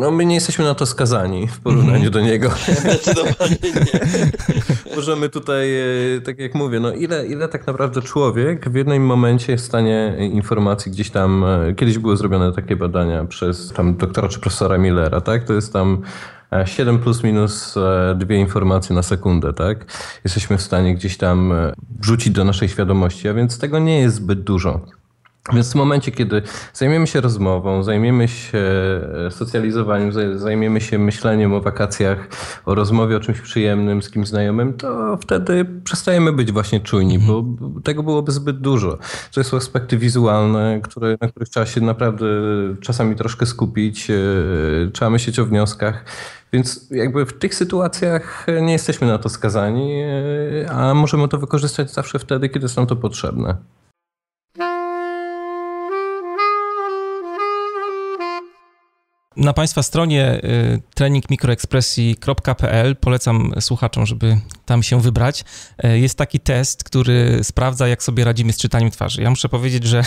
[0.00, 2.50] No my nie jesteśmy na to skazani w porównaniu do niego.
[2.80, 4.30] Zdecydowanie nie.
[4.96, 5.76] Możemy tutaj,
[6.16, 9.68] e, tak jak mówię, no ile, ile tak naprawdę człowiek w jednym momencie jest w
[9.68, 14.78] stanie informacji gdzieś tam, e, kiedyś były zrobione takie badania przez tam doktora czy profesora
[14.78, 15.44] Millera, tak?
[15.44, 16.02] To jest tam
[16.64, 17.74] 7 e, plus minus
[18.16, 19.84] dwie informacje na sekundę, tak?
[20.24, 21.52] Jesteśmy w stanie gdzieś tam
[22.00, 24.95] wrzucić do naszej świadomości, a więc tego nie jest zbyt dużo.
[25.52, 26.42] Więc w momencie, kiedy
[26.72, 28.58] zajmiemy się rozmową, zajmiemy się
[29.26, 32.28] e, socjalizowaniem, zajmiemy się myśleniem o wakacjach,
[32.64, 37.44] o rozmowie o czymś przyjemnym z kimś znajomym, to wtedy przestajemy być właśnie czujni, bo
[37.84, 38.98] tego byłoby zbyt dużo.
[39.34, 42.26] To są aspekty wizualne, które, na których trzeba się naprawdę
[42.80, 44.14] czasami troszkę skupić, e,
[44.92, 46.04] trzeba myśleć o wnioskach.
[46.52, 51.92] Więc jakby w tych sytuacjach nie jesteśmy na to skazani, e, a możemy to wykorzystać
[51.92, 53.56] zawsze wtedy, kiedy jest nam to potrzebne.
[59.36, 65.44] Na Państwa stronie y, treningmikroekspresji.pl polecam słuchaczom, żeby tam się wybrać.
[65.84, 69.22] Y, jest taki test, który sprawdza, jak sobie radzimy z czytaniem twarzy.
[69.22, 70.02] Ja muszę powiedzieć, że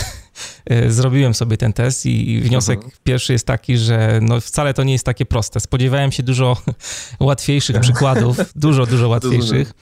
[0.72, 2.94] y, zrobiłem sobie ten test i wniosek mhm.
[3.04, 5.60] pierwszy jest taki, że no wcale to nie jest takie proste.
[5.60, 6.58] Spodziewałem się dużo
[7.20, 9.74] łatwiejszych przykładów, dużo, dużo łatwiejszych.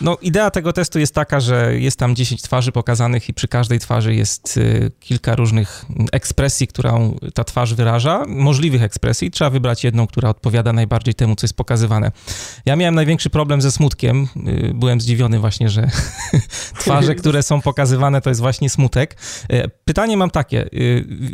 [0.00, 3.78] No, idea tego testu jest taka, że jest tam 10 twarzy pokazanych i przy każdej
[3.78, 9.30] twarzy jest y, kilka różnych ekspresji, którą ta twarz wyraża, możliwych ekspresji.
[9.30, 12.12] Trzeba wybrać jedną, która odpowiada najbardziej temu, co jest pokazywane.
[12.66, 14.28] Ja miałem największy problem ze smutkiem.
[14.48, 15.90] Y, byłem zdziwiony właśnie, że
[16.80, 19.16] twarze, które są pokazywane, to jest właśnie smutek.
[19.52, 20.68] Y, pytanie mam takie.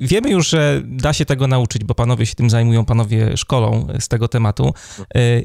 [0.03, 4.09] Wiemy już, że da się tego nauczyć, bo panowie się tym zajmują, panowie szkolą z
[4.09, 4.75] tego tematu.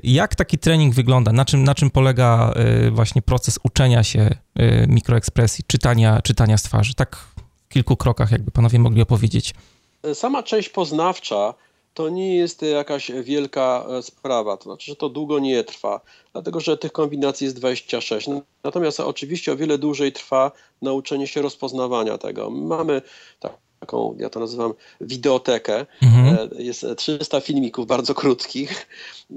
[0.04, 1.32] Jak taki trening wygląda?
[1.32, 2.54] Na czym, na czym polega
[2.92, 4.30] właśnie proces uczenia się
[4.60, 6.94] y, mikroekspresji, czytania, czytania z twarzy.
[6.94, 9.54] Tak w kilku krokach, jakby panowie mogli opowiedzieć.
[10.14, 11.54] Sama część poznawcza
[11.94, 16.02] to nie jest jakaś wielka e, sprawa, to znaczy, że to długo nie trwa,
[16.32, 18.30] dlatego że tych kombinacji jest 26.
[18.64, 20.52] Natomiast oczywiście o wiele dłużej trwa
[20.82, 22.50] nauczenie się rozpoznawania tego.
[22.50, 23.02] Mamy
[23.80, 25.86] taką, ja to nazywam wideotekę.
[26.02, 26.50] Mhm.
[26.58, 28.88] E, jest 300 filmików bardzo krótkich,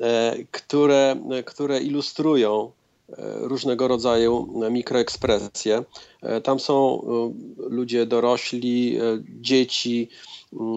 [0.03, 2.73] e, które, które ilustrują
[3.19, 5.85] różnego rodzaju mikroekspresje.
[6.23, 7.33] E, tam są e,
[7.69, 8.99] ludzie dorośli,
[9.41, 10.09] dzieci,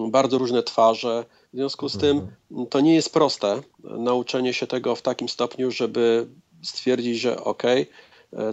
[0.08, 1.24] bardzo różne twarze.
[1.52, 2.66] W związku z tym mhm.
[2.66, 6.26] to nie jest proste nauczenie się tego w takim stopniu, żeby
[6.62, 7.62] stwierdzić, że ok,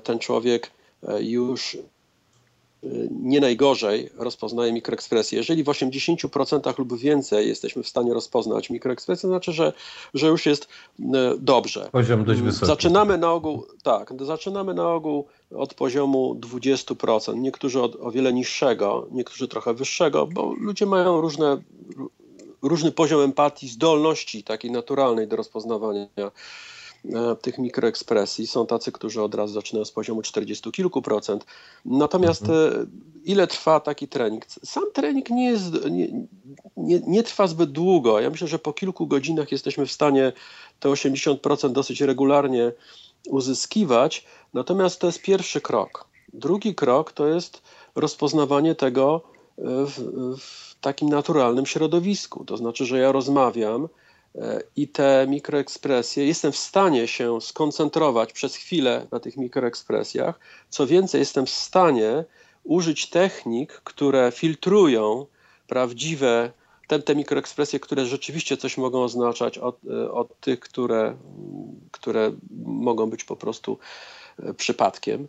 [0.04, 0.72] ten człowiek
[1.20, 1.78] już
[3.12, 5.38] nie najgorzej rozpoznaje mikroekspresję.
[5.38, 9.74] Jeżeli w 80% lub więcej jesteśmy w stanie rozpoznać mikroekspresję, to znaczy, że,
[10.14, 10.68] że już jest
[11.00, 11.04] e,
[11.40, 11.90] dobrze.
[11.92, 12.66] Poziom dość wysoki.
[12.66, 19.08] Zaczynamy na ogół, tak, zaczynamy na ogół od poziomu 20%, niektórzy od o wiele niższego,
[19.12, 21.62] niektórzy trochę wyższego, bo ludzie mają różne,
[22.62, 26.08] różny poziom empatii, zdolności takiej naturalnej do rozpoznawania
[27.41, 28.47] tych mikroekspresji.
[28.47, 31.45] Są tacy, którzy od razu zaczynają z poziomu 40 kilku procent.
[31.86, 32.82] Natomiast mhm.
[32.82, 32.86] E,
[33.26, 34.45] ile trwa taki trening?
[34.45, 36.08] Sam trening nie, jest, nie,
[36.78, 38.20] nie, nie, trwa zbyt długo.
[38.20, 40.34] Ja myślę, że po kilku godzinach jesteśmy w stanie
[40.80, 42.72] te 80% dosyć regularnie
[43.30, 44.26] uzyskiwać.
[44.54, 46.08] Natomiast to jest pierwszy krok.
[46.34, 47.62] Drugi krok to jest
[47.95, 49.22] rozpoznawanie tego
[49.58, 49.99] e, w,
[50.39, 52.45] w takim naturalnym środowisku.
[52.45, 53.88] To znaczy, że ja rozmawiam
[54.76, 60.40] i te mikroekspresje, jestem w stanie się skoncentrować przez chwilę na tych mikroekspresjach.
[60.70, 62.26] Co więcej, jestem w stanie
[62.64, 65.26] użyć technik, które filtrują
[65.68, 66.52] prawdziwe
[66.88, 69.80] te, te mikroekspresje, które rzeczywiście coś mogą oznaczać, od,
[70.12, 71.16] od tych, które,
[71.92, 72.32] które
[72.66, 73.78] mogą być po prostu
[74.40, 75.28] e, przypadkiem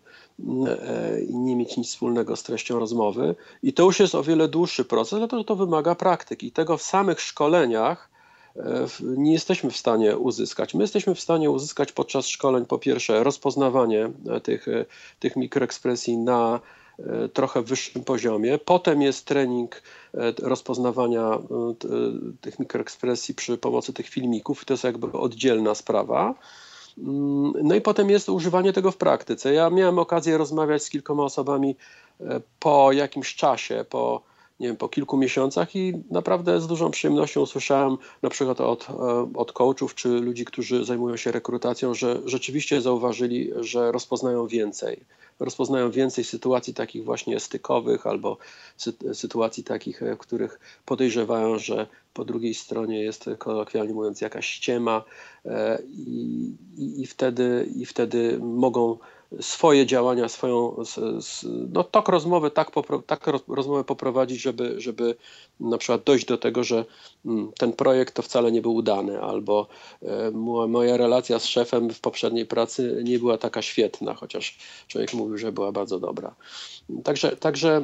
[0.66, 3.34] e, i nie mieć nic wspólnego z treścią rozmowy.
[3.62, 6.46] I to już jest o wiele dłuższy proces, dlatego to wymaga praktyki.
[6.46, 8.13] I tego w samych szkoleniach
[9.00, 10.74] nie jesteśmy w stanie uzyskać.
[10.74, 14.84] My jesteśmy w stanie uzyskać podczas szkoleń po pierwsze rozpoznawanie e, tych, e,
[15.18, 16.60] tych mikroekspresji na
[16.98, 18.58] e, trochę wyższym poziomie.
[18.58, 19.82] Potem jest trening
[20.42, 21.38] rozpoznawania
[22.40, 24.64] tych mikroekspresji przy pomocy tych filmików.
[24.64, 26.34] To jest jakby oddzielna sprawa.
[26.98, 29.52] Mm, no i potem jest używanie tego w praktyce.
[29.52, 31.76] Ja miałem okazję rozmawiać z kilkoma osobami
[32.60, 37.96] po jakimś czasie, po nie wiem, po kilku miesiącach i naprawdę z dużą przyjemnością usłyszałem
[38.22, 43.50] na przykład od, e, od coachów czy ludzi, którzy zajmują się rekrutacją, że rzeczywiście zauważyli,
[43.60, 45.00] że rozpoznają więcej.
[45.40, 48.38] Rozpoznają więcej sytuacji takich właśnie stykowych albo
[49.12, 55.04] sytuacji takich, e, w których podejrzewają, że po drugiej stronie jest kolokwialnie mówiąc jakaś ściema
[55.44, 58.98] e, i, i, wtedy, i wtedy mogą
[59.40, 60.76] swoje działania, swoją
[61.72, 62.70] no, tok rozmowy tak,
[63.06, 65.14] tak rozmowę poprowadzić, żeby, żeby
[65.60, 66.84] na przykład dojść do tego, że
[67.26, 69.66] mm, ten projekt to wcale nie był udany, albo
[70.02, 70.30] e,
[70.68, 74.58] moja relacja z szefem w poprzedniej pracy nie była taka świetna, chociaż
[74.88, 76.34] człowiek mówił, że była bardzo dobra.
[77.04, 77.76] Także, także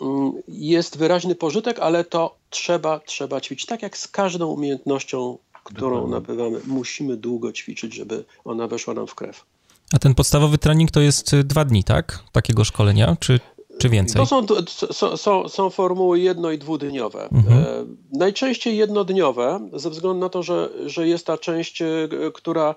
[0.00, 3.66] mm, jest wyraźny pożytek, ale to trzeba, trzeba ćwiczyć.
[3.66, 9.14] Tak jak z każdą umiejętnością, którą nabywamy, musimy długo ćwiczyć, żeby ona weszła nam w
[9.14, 9.44] krew.
[9.92, 12.18] A ten podstawowy trening to jest y, dwa dni, tak?
[12.32, 13.40] Takiego szkolenia, czy,
[13.78, 14.16] czy więcej?
[14.16, 14.46] To są,
[14.92, 17.28] są, są, są formuły jedno- i dwudniowe.
[17.32, 17.58] Mhm.
[17.58, 17.66] E,
[18.12, 22.74] najczęściej jednodniowe, ze względu na to, że, że jest ta część, e, która,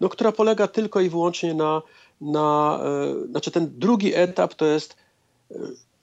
[0.00, 1.82] no, która polega tylko i wyłącznie na,
[2.20, 4.96] na e, znaczy ten drugi etap to jest
[5.50, 5.54] e,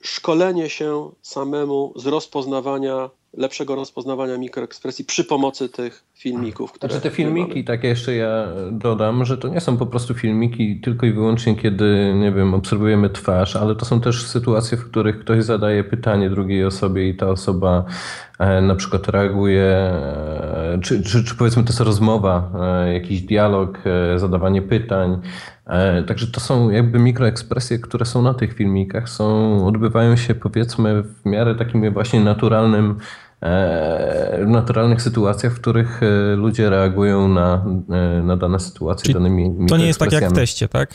[0.01, 6.71] szkolenie się samemu z rozpoznawania lepszego rozpoznawania mikroekspresji przy pomocy tych filmików.
[6.71, 10.81] Które znaczy te filmiki, tak jeszcze ja dodam, że to nie są po prostu filmiki
[10.81, 15.19] tylko i wyłącznie, kiedy, nie wiem, obserwujemy twarz, ale to są też sytuacje, w których
[15.19, 17.85] ktoś zadaje pytanie drugiej osobie i ta osoba
[18.39, 23.79] e, na przykład reaguje, e, czy, czy, czy powiedzmy to jest rozmowa, e, jakiś dialog,
[24.15, 25.21] zadawanie pytań.
[26.07, 31.25] Także to są jakby mikroekspresje, które są na tych filmikach, są, odbywają się powiedzmy w
[31.25, 32.97] miarę takim właśnie naturalnym
[34.47, 36.01] naturalnych sytuacjach, w których
[36.35, 37.65] ludzie reagują na,
[38.23, 40.89] na dane sytuacje Czyli danymi To nie jest tak jak w teście, tak?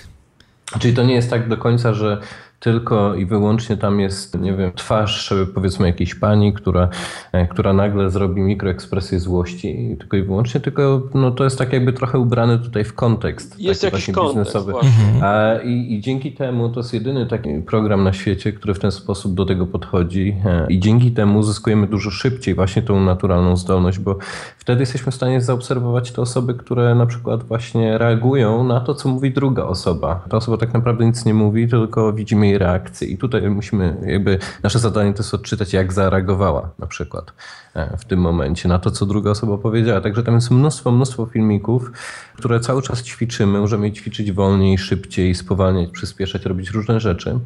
[0.78, 2.20] Czyli to nie jest tak do końca, że
[2.60, 6.88] tylko i wyłącznie tam jest, nie wiem, twarz powiedzmy jakiejś pani, która,
[7.32, 11.92] e, która nagle zrobi mikroekspresję złości, tylko i wyłącznie, tylko no, to jest tak jakby
[11.92, 13.60] trochę ubrane tutaj w kontekst.
[13.60, 14.72] Jest jakiś kontekst biznesowy.
[14.72, 15.22] Mhm.
[15.22, 18.92] A, i, I dzięki temu to jest jedyny taki program na świecie, który w ten
[18.92, 23.98] sposób do tego podchodzi e, i dzięki temu uzyskujemy dużo szybciej właśnie tą naturalną zdolność,
[23.98, 24.18] bo
[24.58, 29.08] wtedy jesteśmy w stanie zaobserwować te osoby, które na przykład właśnie reagują na to, co
[29.08, 30.24] mówi druga osoba.
[30.30, 33.08] Ta osoba tak naprawdę nic nie mówi, tylko widzimy jej reakcję.
[33.08, 37.32] I tutaj musimy, jakby nasze zadanie to jest odczytać, jak zareagowała na przykład
[37.74, 40.00] e, w tym momencie na to, co druga osoba powiedziała.
[40.00, 41.92] Także tam jest mnóstwo, mnóstwo filmików,
[42.36, 43.58] które cały czas ćwiczymy.
[43.58, 47.40] Możemy ćwiczyć wolniej, szybciej, spowalniać, przyspieszać, robić różne rzeczy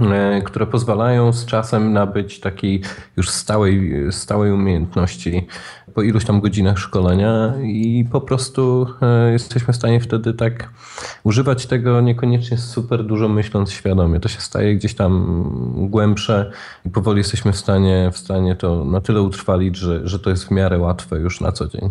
[0.00, 2.82] e, które pozwalają z czasem nabyć takiej
[3.16, 5.46] już stałej, stałej umiejętności
[5.94, 10.70] po iluś tam godzinach szkolenia i po prostu e, jesteśmy w stanie wtedy tak
[11.24, 14.20] używać tego niekoniecznie super dużo myśląc świadomie.
[14.20, 15.44] To się staje gdzieś tam
[15.90, 16.52] głębsze
[16.86, 20.44] i powoli jesteśmy w stanie, w stanie to na tyle utrwalić, że, że to jest
[20.44, 21.90] w miarę łatwe już na co dzień.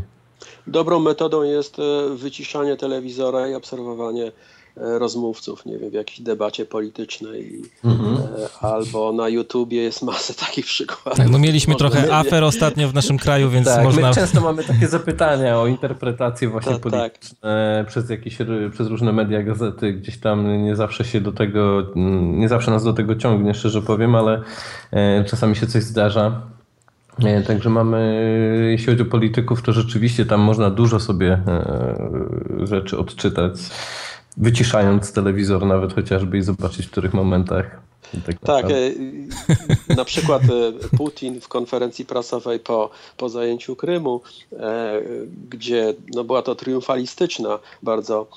[0.68, 4.32] Dobrą metodą jest e, wyciszanie telewizora i obserwowanie
[4.76, 8.18] rozmówców, nie wiem, w jakiejś debacie politycznej mhm.
[8.18, 11.18] E, albo na YouTubie jest masę takich przykładów.
[11.18, 14.10] Tak, no mieliśmy trochę afer ostatnio w naszym kraju, więc tak, można...
[14.10, 17.88] My często mamy takie zapytania o interpretacje właśnie tak, polityczne tak.
[17.88, 18.38] przez jakieś,
[18.72, 21.88] przez różne media, gazety, gdzieś tam nie zawsze się do tego,
[22.22, 24.42] nie zawsze nas do tego ciągnie, szczerze powiem, ale
[24.92, 26.42] e, czasami się coś zdarza.
[27.48, 28.28] Także mamy,
[28.72, 31.42] jeśli chodzi o polityków, to rzeczywiście tam można dużo sobie
[32.64, 33.54] rzeczy odczytać
[34.38, 37.82] wyciszając telewizor nawet chociażby i zobaczyć w których momentach.
[38.26, 44.22] Tak, tak e, na przykład e, Putin w konferencji prasowej po, po zajęciu Krymu,
[44.54, 45.02] e,
[45.50, 48.28] gdzie no była to triumfalistyczna bardzo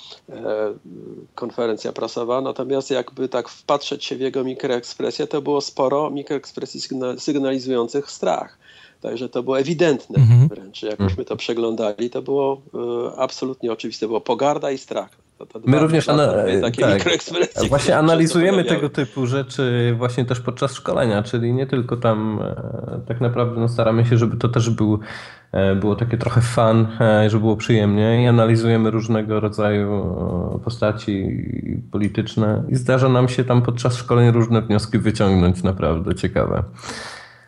[1.34, 6.80] konferencja prasowa, natomiast jakby tak wpatrzeć się w jego mikroekspresję, to było sporo mikroekspresji
[7.18, 8.59] sygnalizujących strach.
[9.01, 10.49] Także to było ewidentne mhm.
[10.49, 10.82] wręcz.
[10.82, 12.62] Jak myśmy to przeglądali, to było
[13.16, 14.07] absolutnie oczywiste.
[14.07, 15.23] Było pogarda i strach.
[15.49, 16.07] To, to My również
[16.62, 22.40] takie tak, właśnie analizujemy tego typu rzeczy właśnie też podczas szkolenia, czyli nie tylko tam
[22.42, 24.99] e, tak naprawdę no staramy się, żeby to też był,
[25.53, 30.16] e, było takie trochę fan, e, żeby było przyjemnie i analizujemy różnego rodzaju
[30.64, 31.45] postaci
[31.92, 32.62] polityczne.
[32.68, 36.62] I zdarza nam się tam podczas szkoleń różne wnioski wyciągnąć naprawdę ciekawe.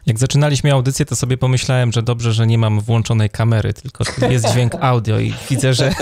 [0.07, 4.53] Jak zaczynaliśmy audycję, to sobie pomyślałem, że dobrze, że nie mam włączonej kamery, tylko jest
[4.53, 5.95] dźwięk audio i widzę, że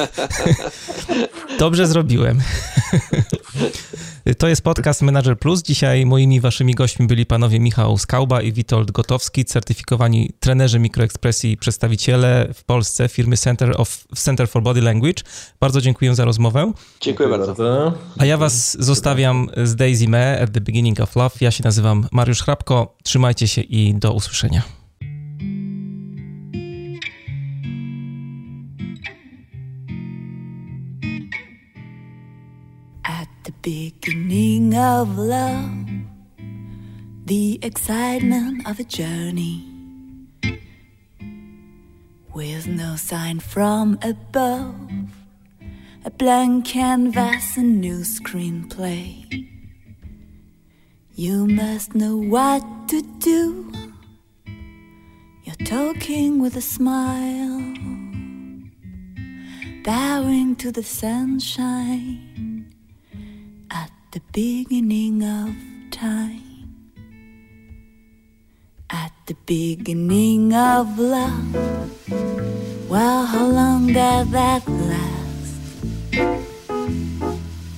[1.59, 2.41] dobrze zrobiłem.
[4.39, 5.63] To jest podcast Manager Plus.
[5.63, 11.57] Dzisiaj moimi waszymi gośćmi byli panowie Michał Skauba i Witold Gotowski, certyfikowani trenerzy mikroekspresji i
[11.57, 15.23] przedstawiciele w Polsce firmy Center, of, Center for Body Language.
[15.61, 16.73] Bardzo dziękuję za rozmowę.
[17.01, 17.95] Dziękuję bardzo.
[18.19, 21.37] A ja was zostawiam z Daisy May at the Beginning of Love.
[21.41, 22.97] Ja się nazywam Mariusz Hrabko.
[23.03, 24.84] Trzymajcie się i do usłyszenia.
[34.05, 35.87] Beginning of love,
[37.25, 39.65] the excitement of a journey.
[42.35, 44.77] With no sign from above,
[46.05, 49.49] a blank canvas, a new screenplay.
[51.15, 53.73] You must know what to do.
[55.45, 57.75] You're talking with a smile,
[59.83, 62.54] bowing to the sunshine
[64.15, 65.53] the beginning of
[65.91, 66.71] time.
[68.89, 71.55] At the beginning of love.
[72.89, 75.55] Well, how long does that last?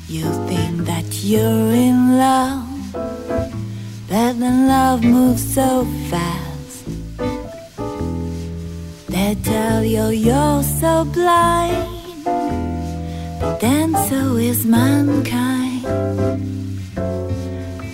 [0.08, 6.84] You think that you're in love, but then love moves so fast.
[9.08, 12.24] They tell you you're so blind,
[13.40, 15.65] but then so is mankind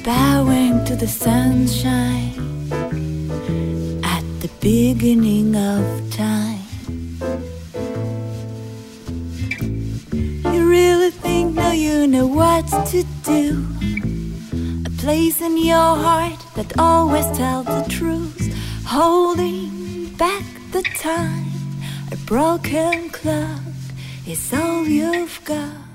[0.05, 2.33] bowing to the sunshine
[4.03, 5.81] at the beginning of
[6.11, 6.59] time.
[10.53, 13.65] You really think now you know what to do?
[14.87, 18.53] A place in your heart that always tells the truth,
[18.87, 21.47] holding back the time.
[22.11, 23.61] A broken clock
[24.27, 25.92] is all you've got.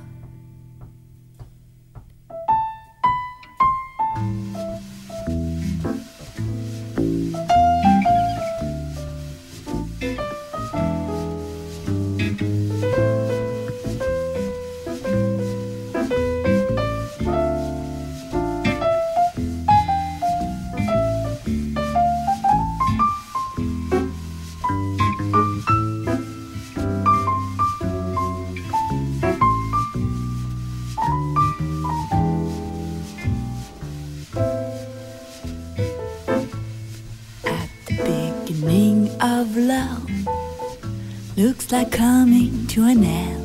[41.71, 43.43] Like coming to an end.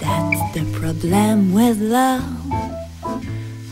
[0.00, 2.24] That's the problem with love,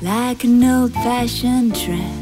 [0.02, 2.18] like an old fashioned trend.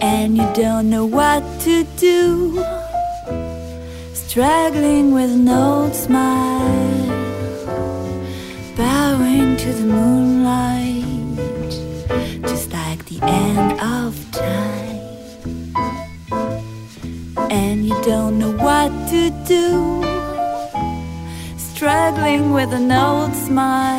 [0.00, 2.64] And you don't know what to do,
[4.14, 7.06] struggling with no smile,
[8.74, 10.69] bowing to the moonlight,
[23.50, 23.89] ます。